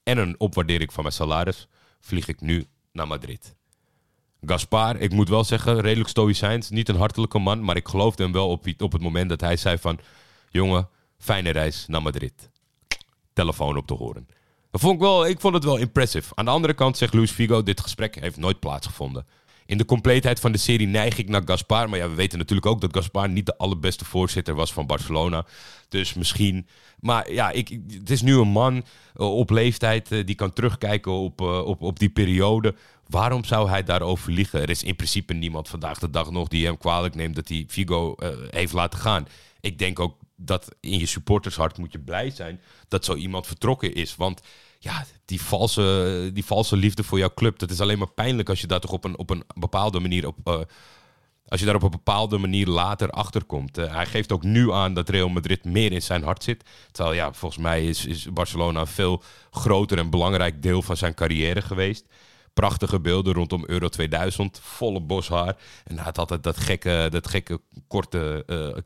en 0.03 0.19
een 0.19 0.41
opwaardering 0.41 0.93
van 0.93 1.03
mijn 1.03 1.15
salaris, 1.15 1.69
vlieg 2.01 2.29
ik 2.29 2.41
nu 2.41 2.67
naar 2.93 3.07
Madrid. 3.07 3.55
Gaspar, 4.47 4.97
ik 4.97 5.13
moet 5.13 5.29
wel 5.29 5.45
zeggen, 5.45 5.81
redelijk 5.81 6.09
stoïcijns. 6.09 6.71
Niet 6.71 6.89
een 6.89 6.97
hartelijke 6.97 7.39
man, 7.39 7.65
maar 7.65 7.77
ik 7.77 7.89
geloofde 7.89 8.23
hem 8.23 8.33
wel 8.33 8.49
op, 8.49 8.67
op 8.79 8.93
het 8.93 9.03
moment 9.03 9.29
dat 9.29 9.41
hij 9.41 9.57
zei 9.57 9.79
van... 9.79 9.99
Jongen, 10.51 10.89
fijne 11.19 11.51
reis 11.51 11.85
naar 11.87 12.03
Madrid. 12.03 12.51
Telefoon 13.33 13.77
op 13.77 13.87
te 13.87 13.95
horen. 13.95 14.29
Vond 14.73 14.95
ik, 14.95 15.01
wel, 15.01 15.27
ik 15.27 15.41
vond 15.41 15.55
het 15.55 15.65
wel 15.65 15.77
impressive. 15.77 16.35
Aan 16.35 16.45
de 16.45 16.51
andere 16.51 16.75
kant 16.75 16.97
zegt 16.97 17.15
Luis 17.15 17.31
Figo, 17.31 17.63
dit 17.63 17.81
gesprek 17.81 18.21
heeft 18.21 18.37
nooit 18.37 18.61
plaatsgevonden. 18.61 19.27
In 19.67 19.79
de 19.79 19.85
compleetheid 19.85 20.41
van 20.41 20.53
de 20.53 20.59
serie 20.59 20.87
neig 20.87 21.19
ik 21.19 21.29
naar 21.29 21.43
Gaspar. 21.45 21.89
Maar 21.89 21.99
ja, 21.99 22.09
we 22.09 22.15
weten 22.15 22.39
natuurlijk 22.39 22.67
ook 22.67 22.81
dat 22.81 22.97
Gaspar 22.97 23.29
niet 23.29 23.47
de 23.47 23.57
allerbeste 23.57 24.05
voorzitter 24.05 24.55
was 24.55 24.73
van 24.73 24.87
Barcelona. 24.87 25.47
Dus 25.89 26.15
misschien. 26.15 26.67
Maar 27.01 27.33
ja, 27.33 27.51
ik, 27.51 27.79
het 27.89 28.11
is 28.11 28.23
nu 28.23 28.35
een 28.35 28.49
man 28.49 28.75
uh, 28.75 29.37
op 29.37 29.51
leeftijd 29.51 30.11
uh, 30.11 30.27
die 30.27 30.35
kan 30.35 30.53
terugkijken 30.53 31.13
op, 31.13 31.41
uh, 31.41 31.65
op, 31.65 31.83
op 31.83 31.99
die 31.99 32.11
periode. 32.11 32.75
Waarom 33.09 33.45
zou 33.45 33.69
hij 33.69 33.83
daarover 33.83 34.33
liegen? 34.33 34.61
Er 34.61 34.71
is 34.71 34.83
in 34.83 34.97
principe 34.97 35.33
niemand 35.33 35.69
vandaag 35.69 35.99
de 35.99 36.11
dag 36.11 36.31
nog 36.31 36.49
die 36.49 36.67
hem 36.67 36.79
kwalijk 36.79 37.15
neemt 37.15 37.35
dat 37.35 37.49
hij 37.49 37.65
Figo 37.69 38.15
heeft 38.51 38.73
laten 38.73 38.99
gaan. 38.99 39.27
Ik 39.61 39.79
denk 39.79 39.99
ook 39.99 40.17
dat 40.37 40.75
in 40.81 40.99
je 40.99 41.07
supportershart 41.07 41.79
moet 41.79 41.93
je 41.93 41.99
blij 41.99 42.31
zijn 42.31 42.61
dat 42.89 43.05
zo 43.05 43.15
iemand 43.15 43.47
vertrokken 43.47 43.95
is. 43.95 44.17
Want 44.17 44.43
ja, 44.79 45.05
die 45.25 45.43
valse, 45.43 46.31
die 46.33 46.45
valse 46.45 46.77
liefde 46.77 47.03
voor 47.05 47.19
jouw 47.19 47.35
club, 47.35 47.59
dat 47.59 47.71
is 47.71 47.81
alleen 47.81 47.99
maar 47.99 48.11
pijnlijk 48.11 48.49
als 48.49 48.61
je 48.61 48.67
daar 48.67 48.81
toch 48.81 48.93
op 48.93 49.05
een, 49.05 49.19
op 49.19 49.31
een 49.31 49.45
bepaalde 49.55 50.01
manier 50.01 50.27
op. 50.27 50.49
Uh, 50.49 50.61
als 51.49 51.61
je 51.61 51.67
daar 51.67 51.75
op 51.75 51.83
een 51.83 51.91
bepaalde 51.91 52.39
manier 52.39 52.67
later 52.67 53.11
achter 53.11 53.45
komt. 53.45 53.79
Uh, 53.79 53.95
hij 53.95 54.07
geeft 54.07 54.33
ook 54.33 54.43
nu 54.43 54.73
aan 54.73 54.95
dat 54.95 55.09
Real 55.09 55.29
Madrid 55.29 55.65
meer 55.65 55.93
in 55.93 56.03
zijn 56.03 56.23
hart 56.23 56.43
zit. 56.43 56.65
Terwijl 56.93 57.17
ja, 57.17 57.33
volgens 57.33 57.63
mij 57.63 57.85
is, 57.85 58.07
is 58.07 58.33
Barcelona 58.33 58.81
een 58.81 58.87
veel 58.87 59.23
groter 59.51 59.99
en 59.99 60.11
belangrijk 60.11 60.63
deel 60.63 60.83
van 60.83 60.97
zijn 60.97 61.15
carrière 61.15 61.63
geweest. 61.63 62.07
Prachtige 62.55 63.01
beelden 63.01 63.35
rondom 63.35 63.65
Euro 63.67 63.89
2000. 63.89 64.61
Volle 64.63 65.01
boshaar. 65.01 65.57
En 65.85 65.95
hij 65.95 66.05
had 66.05 66.19
altijd 66.19 66.43
dat 66.43 66.57
gekke, 66.57 67.07
dat 67.11 67.29
gekke 67.29 67.61
korte 67.89 68.43
uh, 68.47 68.83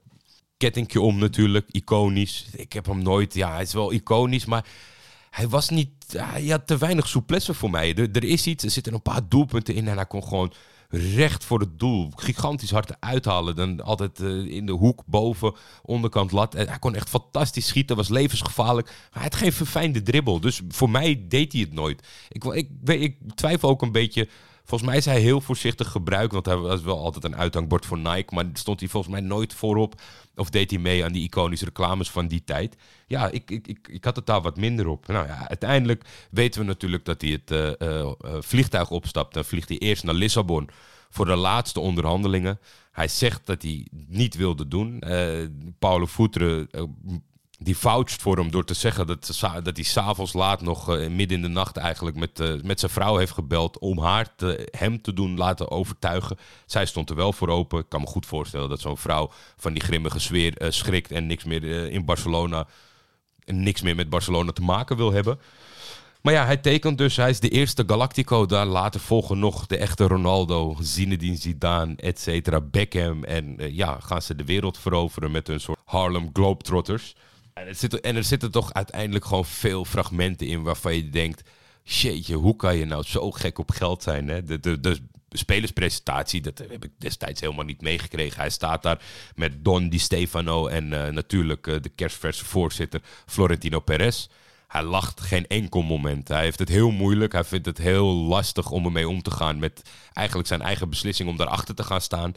kettingje 0.57 1.01
om 1.01 1.19
natuurlijk. 1.19 1.69
Iconisch. 1.71 2.47
Ik 2.53 2.73
heb 2.73 2.87
hem 2.87 3.03
nooit... 3.03 3.35
Ja, 3.35 3.53
hij 3.53 3.63
is 3.63 3.73
wel 3.73 3.93
iconisch, 3.93 4.45
maar 4.45 4.67
hij 5.31 5.49
was 5.49 5.69
niet. 5.69 5.91
Hij 6.17 6.47
had 6.47 6.67
te 6.67 6.79
weinig 6.79 7.09
souplesse 7.09 7.55
voor 7.55 7.71
mij. 7.71 7.95
Er, 7.95 8.09
er, 8.13 8.25
is 8.25 8.47
iets, 8.47 8.65
er 8.65 8.71
zitten 8.71 8.95
een 8.95 9.03
paar 9.03 9.29
doelpunten 9.29 9.75
in 9.75 9.89
en 9.89 9.97
hij 9.97 10.07
kon 10.07 10.25
gewoon 10.25 10.53
recht 10.89 11.45
voor 11.45 11.61
het 11.61 11.79
doel. 11.79 12.13
Gigantisch 12.17 12.71
hard 12.71 13.01
uithalen. 13.01 13.57
Dan 13.57 13.81
altijd 13.81 14.21
uh, 14.21 14.55
in 14.55 14.67
de 14.67 14.73
hoek, 14.73 15.03
boven, 15.07 15.55
onderkant 15.83 16.33
lat. 16.33 16.53
Hij 16.53 16.79
kon 16.79 16.95
echt 16.95 17.09
fantastisch 17.09 17.67
schieten, 17.67 17.97
was 17.97 18.09
levensgevaarlijk. 18.09 18.87
Maar 18.87 19.09
hij 19.11 19.23
had 19.23 19.35
geen 19.35 19.53
verfijnde 19.53 20.03
dribbel. 20.03 20.41
Dus 20.41 20.61
voor 20.69 20.91
mij 20.91 21.25
deed 21.29 21.53
hij 21.53 21.61
het 21.61 21.73
nooit. 21.73 22.07
Ik, 22.29 22.45
ik, 22.45 22.69
ik 22.85 23.17
twijfel 23.35 23.69
ook 23.69 23.83
een 23.83 23.93
beetje 23.93 24.29
Volgens 24.69 24.91
mij 24.91 24.99
is 24.99 25.05
hij 25.05 25.21
heel 25.21 25.41
voorzichtig 25.41 25.91
gebruikt, 25.91 26.33
want 26.33 26.47
hij 26.47 26.57
was 26.57 26.81
wel 26.81 26.99
altijd 26.99 27.25
een 27.25 27.37
uithangbord 27.37 27.87
voor 27.87 27.99
Nike. 27.99 28.35
Maar 28.35 28.45
stond 28.53 28.81
hij 28.81 28.89
volgens 28.89 29.13
mij 29.13 29.23
nooit 29.23 29.55
voorop 29.55 30.01
of 30.35 30.51
deed 30.51 30.71
hij 30.71 30.81
mee 30.81 31.05
aan 31.05 31.13
die 31.13 31.23
iconische 31.23 31.65
reclames 31.65 32.11
van 32.11 32.27
die 32.27 32.45
tijd. 32.45 32.77
Ja, 33.07 33.31
ik, 33.31 33.51
ik, 33.51 33.67
ik, 33.67 33.89
ik 33.89 34.05
had 34.05 34.17
het 34.17 34.27
daar 34.27 34.43
wat 34.43 34.57
minder 34.57 34.87
op. 34.87 35.07
Nou 35.07 35.27
ja, 35.27 35.49
uiteindelijk 35.49 36.05
weten 36.31 36.61
we 36.61 36.67
natuurlijk 36.67 37.05
dat 37.05 37.21
hij 37.21 37.31
het 37.31 37.51
uh, 37.51 37.89
uh, 37.89 38.11
vliegtuig 38.41 38.91
opstapt. 38.91 39.35
Dan 39.35 39.45
vliegt 39.45 39.69
hij 39.69 39.79
eerst 39.79 40.05
naar 40.05 40.15
Lissabon 40.15 40.69
voor 41.11 41.25
de 41.25 41.37
laatste 41.37 41.81
onderhandelingen. 41.81 42.59
Hij 42.93 43.09
zegt 43.09 43.47
dat 43.47 43.63
hij 43.63 43.87
niet 44.07 44.37
wilde 44.37 44.69
doen. 44.69 45.03
Uh, 45.07 45.47
Paulo 45.79 46.07
Foutre 46.07 46.69
die 47.59 47.77
voucht 47.77 48.23
voor 48.23 48.37
hem 48.37 48.51
door 48.51 48.65
te 48.65 48.75
zeggen 48.75 49.07
dat, 49.07 49.39
dat 49.63 49.77
hij 49.77 49.85
s'avonds 49.85 50.33
laat 50.33 50.61
nog 50.61 50.91
uh, 50.91 51.09
midden 51.09 51.37
in 51.37 51.43
de 51.43 51.49
nacht 51.49 51.77
eigenlijk 51.77 52.17
met, 52.17 52.41
uh, 52.41 52.63
met 52.63 52.81
zijn 52.81 52.93
vrouw 52.93 53.17
heeft 53.17 53.33
gebeld 53.33 53.79
om 53.79 53.99
haar 53.99 54.29
hem 54.71 55.03
te 55.03 55.13
doen 55.13 55.37
laten 55.37 55.71
overtuigen. 55.71 56.39
Zij 56.67 56.87
stond 56.87 57.11
er 57.11 57.17
wel 57.17 57.33
voor 57.33 57.49
open. 57.49 57.79
Ik 57.79 57.89
kan 57.89 58.01
me 58.01 58.07
goed 58.07 58.27
voorstellen 58.27 58.69
dat 58.69 58.81
zo'n 58.81 58.97
vrouw 58.97 59.31
van 59.57 59.73
die 59.73 59.83
grimmige 59.83 60.19
sfeer 60.19 60.63
uh, 60.63 60.71
schrikt 60.71 61.11
en 61.11 61.27
niks 61.27 61.45
meer 61.45 61.91
in 61.91 62.05
Barcelona, 62.05 62.67
niks 63.45 63.83
meer 63.83 63.95
met 63.95 64.09
Barcelona 64.09 64.53
te 64.53 64.63
maken 64.63 64.97
wil 64.97 65.13
hebben. 65.13 65.41
Maar 66.23 66.33
ja, 66.33 66.45
hij 66.45 66.57
tekent 66.57 66.99
dus. 66.99 67.17
Hij 67.17 67.31
is 67.31 67.41
de 67.41 67.49
eerste 67.49 67.85
Galactico. 67.87 68.47
Daar 68.47 68.67
later 68.67 69.01
volgen 69.01 69.39
nog 69.39 69.67
de 69.67 69.77
echte 69.77 70.07
Ronaldo, 70.07 70.77
Zinedine 70.81 71.37
Zidane, 71.37 71.95
et 71.97 72.21
cetera, 72.21 72.61
Beckham. 72.61 73.25
En 73.25 73.57
ja, 73.59 73.99
gaan 74.01 74.23
ze 74.23 74.35
de 74.35 74.45
wereld 74.45 74.79
veroveren 74.79 75.31
met 75.31 75.47
hun 75.47 75.61
soort 75.61 75.79
Harlem 75.85 76.31
Globetrotters. 76.33 77.15
En 77.67 77.91
er, 77.91 78.01
en 78.01 78.17
er 78.17 78.25
zitten 78.25 78.51
toch 78.51 78.73
uiteindelijk 78.73 79.25
gewoon 79.25 79.45
veel 79.45 79.85
fragmenten 79.85 80.47
in 80.47 80.63
waarvan 80.63 80.95
je 80.95 81.11
denkt... 81.11 81.43
Jeetje, 81.83 82.35
hoe 82.35 82.57
kan 82.57 82.77
je 82.77 82.85
nou 82.85 83.03
zo 83.03 83.31
gek 83.31 83.59
op 83.59 83.71
geld 83.71 84.03
zijn? 84.03 84.29
Hè? 84.29 84.43
De, 84.45 84.61
de, 84.61 84.81
de 84.81 84.99
spelerspresentatie, 85.31 86.41
dat 86.41 86.59
heb 86.59 86.85
ik 86.85 86.91
destijds 86.99 87.41
helemaal 87.41 87.65
niet 87.65 87.81
meegekregen. 87.81 88.41
Hij 88.41 88.51
staat 88.51 88.83
daar 88.83 89.03
met 89.35 89.65
Don 89.65 89.89
Di 89.89 89.99
Stefano 89.99 90.67
en 90.67 90.93
uh, 90.93 91.07
natuurlijk 91.07 91.67
uh, 91.67 91.77
de 91.81 91.89
kerstverse 91.89 92.45
voorzitter 92.45 93.01
Florentino 93.27 93.81
Perez. 93.81 94.27
Hij 94.67 94.83
lacht 94.83 95.21
geen 95.21 95.47
enkel 95.47 95.83
moment. 95.83 96.29
Hij 96.29 96.43
heeft 96.43 96.59
het 96.59 96.69
heel 96.69 96.91
moeilijk. 96.91 97.33
Hij 97.33 97.45
vindt 97.45 97.67
het 97.67 97.79
heel 97.79 98.07
lastig 98.07 98.71
om 98.71 98.85
ermee 98.85 99.09
om 99.09 99.23
te 99.23 99.31
gaan 99.31 99.59
met 99.59 99.91
eigenlijk 100.13 100.49
zijn 100.49 100.63
eigen 100.63 100.89
beslissing 100.89 101.29
om 101.29 101.37
daarachter 101.37 101.75
te 101.75 101.85
gaan 101.85 102.01
staan. 102.01 102.35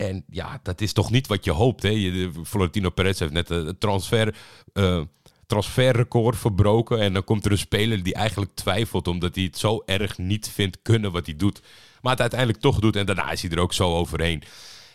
En 0.00 0.24
ja, 0.30 0.60
dat 0.62 0.80
is 0.80 0.92
toch 0.92 1.10
niet 1.10 1.26
wat 1.26 1.44
je 1.44 1.50
hoopt. 1.50 1.82
Hè? 1.82 2.30
Florentino 2.44 2.90
Perez 2.90 3.18
heeft 3.18 3.32
net 3.32 3.50
een 3.50 3.78
transfer, 3.78 4.36
uh, 4.74 5.00
transferrecord 5.46 6.36
verbroken. 6.36 7.00
En 7.00 7.12
dan 7.12 7.24
komt 7.24 7.44
er 7.44 7.50
een 7.50 7.58
speler 7.58 8.02
die 8.02 8.14
eigenlijk 8.14 8.54
twijfelt 8.54 9.08
omdat 9.08 9.34
hij 9.34 9.44
het 9.44 9.58
zo 9.58 9.82
erg 9.86 10.18
niet 10.18 10.48
vindt 10.48 10.78
kunnen 10.82 11.12
wat 11.12 11.26
hij 11.26 11.36
doet. 11.36 11.62
Maar 12.00 12.12
het 12.12 12.20
uiteindelijk 12.20 12.60
toch 12.60 12.78
doet 12.78 12.96
en 12.96 13.06
daarna 13.06 13.30
is 13.30 13.42
hij 13.42 13.50
er 13.50 13.58
ook 13.58 13.72
zo 13.72 13.94
overheen. 13.94 14.42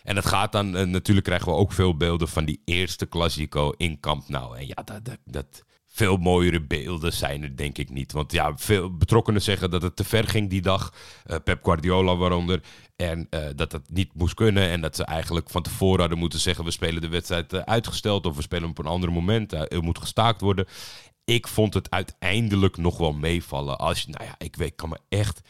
En 0.02 0.16
het 0.16 0.26
gaat 0.26 0.52
dan, 0.52 0.76
uh, 0.76 0.82
natuurlijk 0.82 1.26
krijgen 1.26 1.48
we 1.48 1.58
ook 1.58 1.72
veel 1.72 1.96
beelden 1.96 2.28
van 2.28 2.44
die 2.44 2.60
eerste 2.64 3.08
Classico 3.08 3.72
in 3.76 4.00
Camp 4.00 4.28
Nou. 4.28 4.58
En 4.58 4.66
ja, 4.66 4.82
dat, 4.84 5.04
dat, 5.04 5.18
dat, 5.24 5.64
veel 5.96 6.16
mooiere 6.16 6.60
beelden 6.60 7.12
zijn 7.12 7.42
er 7.42 7.56
denk 7.56 7.78
ik 7.78 7.90
niet. 7.90 8.12
Want 8.12 8.32
ja, 8.32 8.52
veel 8.56 8.96
betrokkenen 8.96 9.42
zeggen 9.42 9.70
dat 9.70 9.82
het 9.82 9.96
te 9.96 10.04
ver 10.04 10.28
ging 10.28 10.50
die 10.50 10.60
dag. 10.60 10.92
Uh, 11.26 11.36
Pep 11.44 11.64
Guardiola 11.64 12.16
waaronder. 12.16 12.60
En 12.96 13.26
uh, 13.30 13.40
dat 13.54 13.70
dat 13.70 13.82
niet 13.90 14.14
moest 14.14 14.34
kunnen. 14.34 14.68
En 14.68 14.80
dat 14.80 14.96
ze 14.96 15.04
eigenlijk 15.04 15.50
van 15.50 15.62
tevoren 15.62 16.00
hadden 16.00 16.18
moeten 16.18 16.38
zeggen... 16.38 16.64
we 16.64 16.70
spelen 16.70 17.00
de 17.00 17.08
wedstrijd 17.08 17.52
uh, 17.52 17.60
uitgesteld 17.60 18.26
of 18.26 18.36
we 18.36 18.42
spelen 18.42 18.68
op 18.68 18.78
een 18.78 18.86
ander 18.86 19.12
moment. 19.12 19.52
er 19.52 19.82
moet 19.82 19.98
gestaakt 19.98 20.40
worden. 20.40 20.66
Ik 21.24 21.46
vond 21.46 21.74
het 21.74 21.90
uiteindelijk 21.90 22.76
nog 22.76 22.98
wel 22.98 23.12
meevallen. 23.12 23.78
Als 23.78 24.06
nou 24.06 24.24
ja, 24.24 24.34
ik 24.38 24.56
weet, 24.56 24.74
kan 24.74 24.88
me 24.88 24.98
echt 25.08 25.40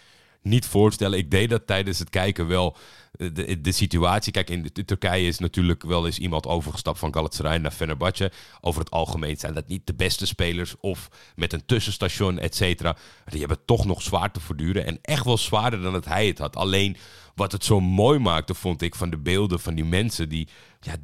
niet 0.42 0.66
voorstellen. 0.66 1.18
Ik 1.18 1.30
deed 1.30 1.50
dat 1.50 1.66
tijdens 1.66 1.98
het 1.98 2.10
kijken 2.10 2.46
wel 2.46 2.76
de, 3.16 3.60
de 3.60 3.72
situatie. 3.72 4.32
Kijk, 4.32 4.50
in, 4.50 4.72
Turkije 4.84 5.26
is 5.26 5.38
natuurlijk 5.38 5.82
wel 5.82 6.06
eens 6.06 6.18
iemand 6.18 6.46
overgestapt 6.46 6.98
van 6.98 7.14
Galatasaray 7.14 7.58
naar 7.58 7.70
Fenerbahce. 7.70 8.32
Over 8.60 8.80
het 8.80 8.90
algemeen 8.90 9.36
zijn 9.36 9.54
dat 9.54 9.68
niet 9.68 9.86
de 9.86 9.94
beste 9.94 10.26
spelers 10.26 10.74
of 10.80 11.08
met 11.36 11.52
een 11.52 11.66
tussenstation, 11.66 12.38
et 12.38 12.54
cetera. 12.54 12.96
Die 13.24 13.38
hebben 13.38 13.64
toch 13.64 13.84
nog 13.84 14.02
zwaar 14.02 14.32
te 14.32 14.40
verduren 14.40 14.86
en 14.86 14.98
echt 15.02 15.24
wel 15.24 15.38
zwaarder 15.38 15.82
dan 15.82 15.92
dat 15.92 16.04
hij 16.04 16.26
het 16.26 16.38
had. 16.38 16.56
Alleen 16.56 16.96
wat 17.34 17.52
het 17.52 17.64
zo 17.64 17.80
mooi 17.80 18.18
maakte, 18.18 18.54
vond 18.54 18.82
ik, 18.82 18.94
van 18.94 19.10
de 19.10 19.18
beelden 19.18 19.60
van 19.60 19.74
die 19.74 19.84
mensen 19.84 20.28
die... 20.28 20.48
Ja, 20.80 20.96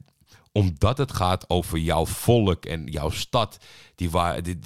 omdat 0.53 0.99
het 0.99 1.13
gaat 1.13 1.51
over 1.51 1.79
jouw 1.79 2.07
volk 2.07 2.65
en 2.65 2.87
jouw 2.87 3.11
stad. 3.11 3.59
Die 3.95 4.11
het, 4.19 4.59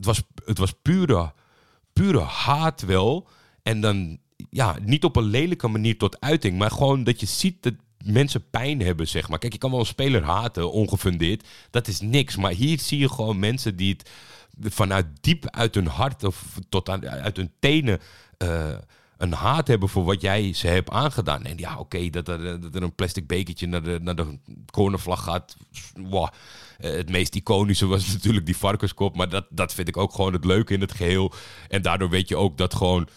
was, 0.00 0.22
het 0.44 0.58
was 0.58 0.72
pure, 0.82 1.32
pure 1.92 2.20
haat 2.20 2.80
wel. 2.82 3.28
En 3.62 3.80
dan 3.80 4.18
ja, 4.50 4.76
niet 4.82 5.04
op 5.04 5.16
een 5.16 5.24
lelijke 5.24 5.68
manier 5.68 5.98
tot 5.98 6.20
uiting, 6.20 6.58
maar 6.58 6.70
gewoon 6.70 7.04
dat 7.04 7.20
je 7.20 7.26
ziet 7.26 7.62
dat 7.62 7.74
mensen 8.04 8.50
pijn 8.50 8.80
hebben, 8.80 9.08
zeg 9.08 9.28
maar. 9.28 9.38
Kijk, 9.38 9.52
je 9.52 9.58
kan 9.58 9.70
wel 9.70 9.80
een 9.80 9.86
speler 9.86 10.22
haten, 10.22 10.72
ongefundeerd. 10.72 11.46
Dat 11.70 11.88
is 11.88 12.00
niks. 12.00 12.36
Maar 12.36 12.52
hier 12.52 12.78
zie 12.78 12.98
je 12.98 13.08
gewoon 13.08 13.38
mensen 13.38 13.76
die 13.76 13.96
het 13.96 14.10
vanuit 14.74 15.06
diep 15.20 15.50
uit 15.50 15.74
hun 15.74 15.86
hart 15.86 16.24
of 16.24 16.58
tot 16.68 16.88
aan, 16.88 17.08
uit 17.08 17.36
hun 17.36 17.52
tenen 17.58 18.00
uh, 18.38 18.68
een 19.16 19.32
haat 19.32 19.68
hebben 19.68 19.88
voor 19.88 20.04
wat 20.04 20.20
jij 20.20 20.52
ze 20.52 20.66
hebt 20.66 20.90
aangedaan. 20.90 21.44
En 21.44 21.58
ja, 21.58 21.78
oké, 21.78 22.10
dat, 22.10 22.28
er, 22.28 22.60
dat 22.60 22.74
er 22.74 22.82
een 22.82 22.94
plastic 22.94 23.26
bekertje 23.26 23.66
naar 23.66 23.82
de, 23.82 23.98
naar 24.02 24.16
de 24.16 24.38
cornervlag 24.70 25.22
gaat. 25.22 25.56
Wow. 25.94 26.28
Eh, 26.78 26.90
het 26.90 27.10
meest 27.10 27.34
iconische 27.34 27.86
was 27.86 28.12
natuurlijk 28.12 28.46
die 28.46 28.56
varkenskop. 28.56 29.16
Maar 29.16 29.28
dat, 29.28 29.46
dat 29.50 29.74
vind 29.74 29.88
ik 29.88 29.96
ook 29.96 30.14
gewoon 30.14 30.32
het 30.32 30.44
leuke 30.44 30.74
in 30.74 30.80
het 30.80 30.92
geheel. 30.92 31.32
En 31.68 31.82
daardoor 31.82 32.10
weet 32.10 32.28
je 32.28 32.36
ook 32.36 32.58
dat 32.58 32.74
gewoon 32.74 33.08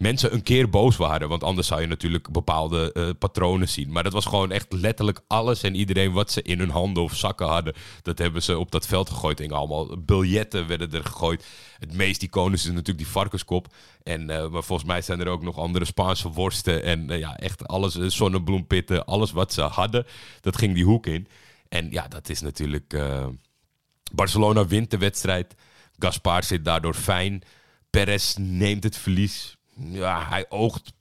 mensen 0.00 0.34
een 0.34 0.42
keer 0.42 0.70
boos 0.70 0.96
waren. 0.96 1.28
Want 1.28 1.44
anders 1.44 1.66
zou 1.66 1.80
je 1.80 1.86
natuurlijk 1.86 2.30
bepaalde 2.30 2.90
uh, 2.94 3.08
patronen 3.18 3.68
zien. 3.68 3.92
Maar 3.92 4.02
dat 4.02 4.12
was 4.12 4.26
gewoon 4.26 4.52
echt 4.52 4.72
letterlijk 4.72 5.20
alles 5.26 5.62
en 5.62 5.74
iedereen 5.74 6.12
wat 6.12 6.30
ze 6.30 6.42
in 6.42 6.58
hun 6.58 6.70
handen 6.70 7.02
of 7.02 7.16
zakken 7.16 7.46
hadden. 7.46 7.74
Dat 8.02 8.18
hebben 8.18 8.42
ze 8.42 8.58
op 8.58 8.70
dat 8.70 8.86
veld 8.86 9.10
gegooid. 9.10 9.40
En 9.40 9.52
allemaal 9.52 9.98
biljetten 9.98 10.66
werden 10.66 10.92
er 10.92 11.04
gegooid. 11.04 11.46
Het 11.78 11.94
meest 11.94 12.22
iconische 12.22 12.68
is 12.68 12.72
natuurlijk 12.72 12.98
die 12.98 13.12
varkenskop. 13.12 13.74
En, 14.02 14.20
uh, 14.20 14.48
maar 14.48 14.62
volgens 14.62 14.88
mij 14.88 15.02
zijn 15.02 15.20
er 15.20 15.28
ook 15.28 15.42
nog 15.42 15.58
andere 15.58 15.84
Spaanse 15.84 16.28
worsten. 16.28 16.82
En 16.82 17.10
uh, 17.10 17.18
ja, 17.18 17.36
echt 17.36 17.66
alles, 17.66 17.94
zonnebloempitten, 17.94 19.04
alles 19.04 19.30
wat 19.32 19.52
ze 19.52 19.62
hadden. 19.62 20.06
Dat 20.40 20.58
ging 20.58 20.74
die 20.74 20.84
hoek 20.84 21.06
in. 21.06 21.28
En 21.68 21.90
ja, 21.90 22.08
dat 22.08 22.28
is 22.28 22.40
natuurlijk... 22.40 22.98
Barcelona 24.12 24.66
wint 24.66 24.90
de 24.90 24.98
wedstrijd. 24.98 25.54
Gaspar 25.98 26.44
zit 26.44 26.64
daardoor 26.64 26.94
fijn. 26.94 27.42
Perez 27.90 28.34
neemt 28.38 28.84
het 28.84 28.96
verlies 28.96 29.58
ja, 29.88 30.28
hij 30.28 30.46
oogt, 30.48 30.92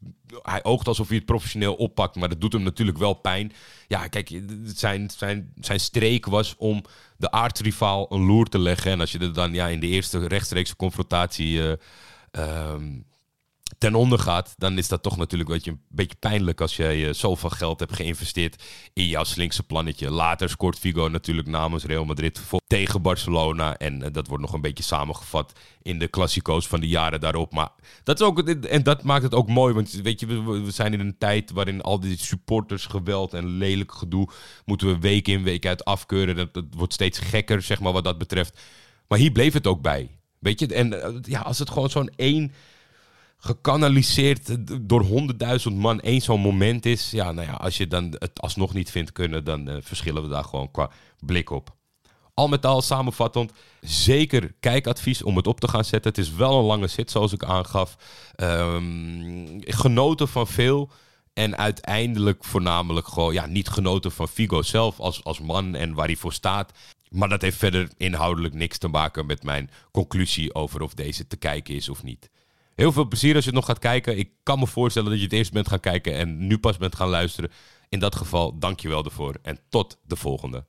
hij 0.41 0.63
oogt 0.63 0.87
alsof 0.87 1.07
hij 1.07 1.17
het 1.17 1.25
professioneel 1.25 1.75
oppakt, 1.75 2.15
maar 2.15 2.29
dat 2.29 2.41
doet 2.41 2.53
hem 2.53 2.63
natuurlijk 2.63 2.97
wel 2.97 3.13
pijn. 3.13 3.51
Ja, 3.87 4.07
kijk, 4.07 4.41
zijn, 4.65 5.09
zijn, 5.09 5.53
zijn 5.59 5.79
streek 5.79 6.25
was 6.25 6.55
om 6.57 6.83
de 7.17 7.31
aardsrivaal 7.31 8.13
een 8.13 8.25
loer 8.25 8.45
te 8.45 8.59
leggen. 8.59 8.91
En 8.91 8.99
als 8.99 9.11
je 9.11 9.19
er 9.19 9.33
dan 9.33 9.53
ja, 9.53 9.67
in 9.67 9.79
de 9.79 9.87
eerste 9.87 10.27
rechtstreekse 10.27 10.75
confrontatie 10.75 11.77
uh, 12.31 12.75
ten 13.77 13.95
onder 13.95 14.19
gaat, 14.19 14.53
dan 14.58 14.77
is 14.77 14.88
dat 14.88 15.03
toch 15.03 15.17
natuurlijk 15.17 15.49
een 15.49 15.55
beetje, 15.55 15.71
een 15.71 15.82
beetje 15.89 16.17
pijnlijk 16.19 16.62
als 16.62 16.75
je 16.75 16.97
uh, 16.97 17.13
zoveel 17.13 17.49
geld 17.49 17.79
hebt 17.79 17.95
geïnvesteerd 17.95 18.63
in 18.93 19.08
jouw 19.08 19.23
slinkse 19.23 19.63
plannetje. 19.63 20.12
Later 20.12 20.49
scoort 20.49 20.79
Figo 20.79 21.08
natuurlijk 21.08 21.47
namens 21.47 21.84
Real 21.84 22.05
Madrid 22.05 22.41
tegen 22.67 23.01
Barcelona. 23.01 23.77
En 23.77 24.03
eh, 24.03 24.10
dat 24.12 24.27
wordt 24.27 24.43
nog 24.43 24.53
een 24.53 24.62
beetje 24.62 24.84
samengevat 24.84 25.60
in 25.82 25.99
de 25.99 26.08
klassico's 26.08 26.67
van 26.67 26.79
de 26.79 26.88
jaren 26.88 27.19
daarop. 27.19 27.53
Maar 27.53 27.69
dat 28.03 28.19
is 28.19 28.25
ook, 28.25 28.39
en 28.49 28.84
dat 28.84 29.03
maakt 29.03 29.23
het 29.23 29.34
ook 29.34 29.47
mooi, 29.47 29.73
want 29.73 29.91
weet 29.91 30.19
je, 30.19 30.43
we, 30.43 30.71
zijn 30.71 30.93
in 30.93 30.99
een 30.99 31.17
tijd 31.17 31.51
waarin 31.51 31.82
al 31.82 31.99
die 31.99 32.17
supporters 32.17 32.86
geweld 32.86 33.34
en 33.34 33.47
lelijk 33.47 33.91
gedoe 33.91 34.29
moeten 34.65 34.88
we 34.88 34.99
week 34.99 35.27
in 35.27 35.43
week 35.43 35.65
uit 35.65 35.86
afkeuren. 35.86 36.36
Dat, 36.36 36.53
dat 36.53 36.65
wordt 36.69 36.93
steeds 36.93 37.19
gekker, 37.19 37.62
zeg 37.62 37.79
maar, 37.79 37.93
wat 37.93 38.03
dat 38.03 38.17
betreft. 38.17 38.60
Maar 39.08 39.19
hier 39.19 39.32
bleef 39.32 39.53
het 39.53 39.67
ook 39.67 39.82
bij. 39.82 40.10
Weet 40.39 40.60
je, 40.60 40.67
en 40.67 41.03
eh, 41.03 41.13
ja, 41.21 41.39
als 41.39 41.60
het 41.60 41.69
gewoon 41.69 41.89
zo'n 41.89 42.12
één 42.15 42.51
gekanaliseerd 43.39 44.58
door 44.88 45.02
honderdduizend 45.02 45.78
man 45.78 45.99
één 45.99 46.21
zo'n 46.21 46.41
moment 46.41 46.86
is. 46.86 47.12
Ja, 47.12 47.32
nou 47.32 47.47
ja, 47.47 47.54
als 47.54 47.78
je 47.78 47.88
dan 47.88 48.15
het 48.17 48.41
alsnog 48.41 48.73
niet 48.73 48.91
vindt 48.91 49.12
kunnen, 49.12 49.43
dan 49.43 49.69
uh, 49.69 49.75
verschillen 49.82 50.23
we 50.23 50.30
daar 50.30 50.43
gewoon 50.43 50.71
qua 50.71 50.89
blik 51.19 51.49
op. 51.49 51.78
Al 52.34 52.47
met 52.47 52.65
al 52.65 52.82
samenvattend, 52.82 53.52
zeker 53.82 54.54
kijkadvies 54.60 55.23
om 55.23 55.36
het 55.36 55.47
op 55.47 55.60
te 55.60 55.67
gaan 55.67 55.86
zetten. 55.86 56.12
Het 56.12 56.19
is 56.19 56.34
wel 56.34 56.60
een 56.60 56.65
lange 56.65 56.88
zit, 56.88 57.12
zoals 57.12 57.34
ik 57.34 57.43
aangaf. 57.43 57.97
Um, 58.38 59.60
genoten 59.62 60.28
van 60.28 60.47
veel. 60.47 60.91
En 61.34 61.58
uiteindelijk 61.58 62.43
voornamelijk 62.43 63.08
gewoon 63.08 63.34
ja, 63.34 63.45
niet 63.45 63.69
genoten 63.69 64.12
van 64.12 64.28
Figo 64.28 64.62
zelf 64.62 64.99
als, 64.99 65.23
als 65.23 65.39
man 65.39 65.75
en 65.75 65.93
waar 65.93 66.06
hij 66.06 66.15
voor 66.15 66.34
staat. 66.34 66.71
Maar 67.10 67.30
dat 67.30 67.41
heeft 67.41 67.58
verder 67.58 67.89
inhoudelijk 67.97 68.54
niks 68.54 68.78
te 68.78 68.88
maken 68.88 69.25
met 69.25 69.43
mijn 69.43 69.69
conclusie 69.91 70.56
over 70.56 70.82
of 70.82 70.93
deze 70.93 71.28
te 71.28 71.38
kijken 71.38 71.75
is 71.75 71.89
of 71.89 72.04
niet. 72.04 72.30
Heel 72.79 72.91
veel 72.91 73.07
plezier 73.07 73.35
als 73.35 73.43
je 73.43 73.49
het 73.49 73.59
nog 73.59 73.67
gaat 73.67 73.79
kijken. 73.79 74.17
Ik 74.17 74.29
kan 74.43 74.59
me 74.59 74.67
voorstellen 74.67 75.09
dat 75.09 75.17
je 75.17 75.23
het 75.23 75.33
eerst 75.33 75.51
bent 75.51 75.67
gaan 75.67 75.79
kijken 75.79 76.15
en 76.15 76.47
nu 76.47 76.57
pas 76.57 76.77
bent 76.77 76.95
gaan 76.95 77.09
luisteren. 77.09 77.51
In 77.89 77.99
dat 77.99 78.15
geval, 78.15 78.59
dank 78.59 78.79
je 78.79 78.87
wel 78.87 79.05
ervoor 79.05 79.35
en 79.41 79.59
tot 79.69 79.97
de 80.05 80.15
volgende. 80.15 80.65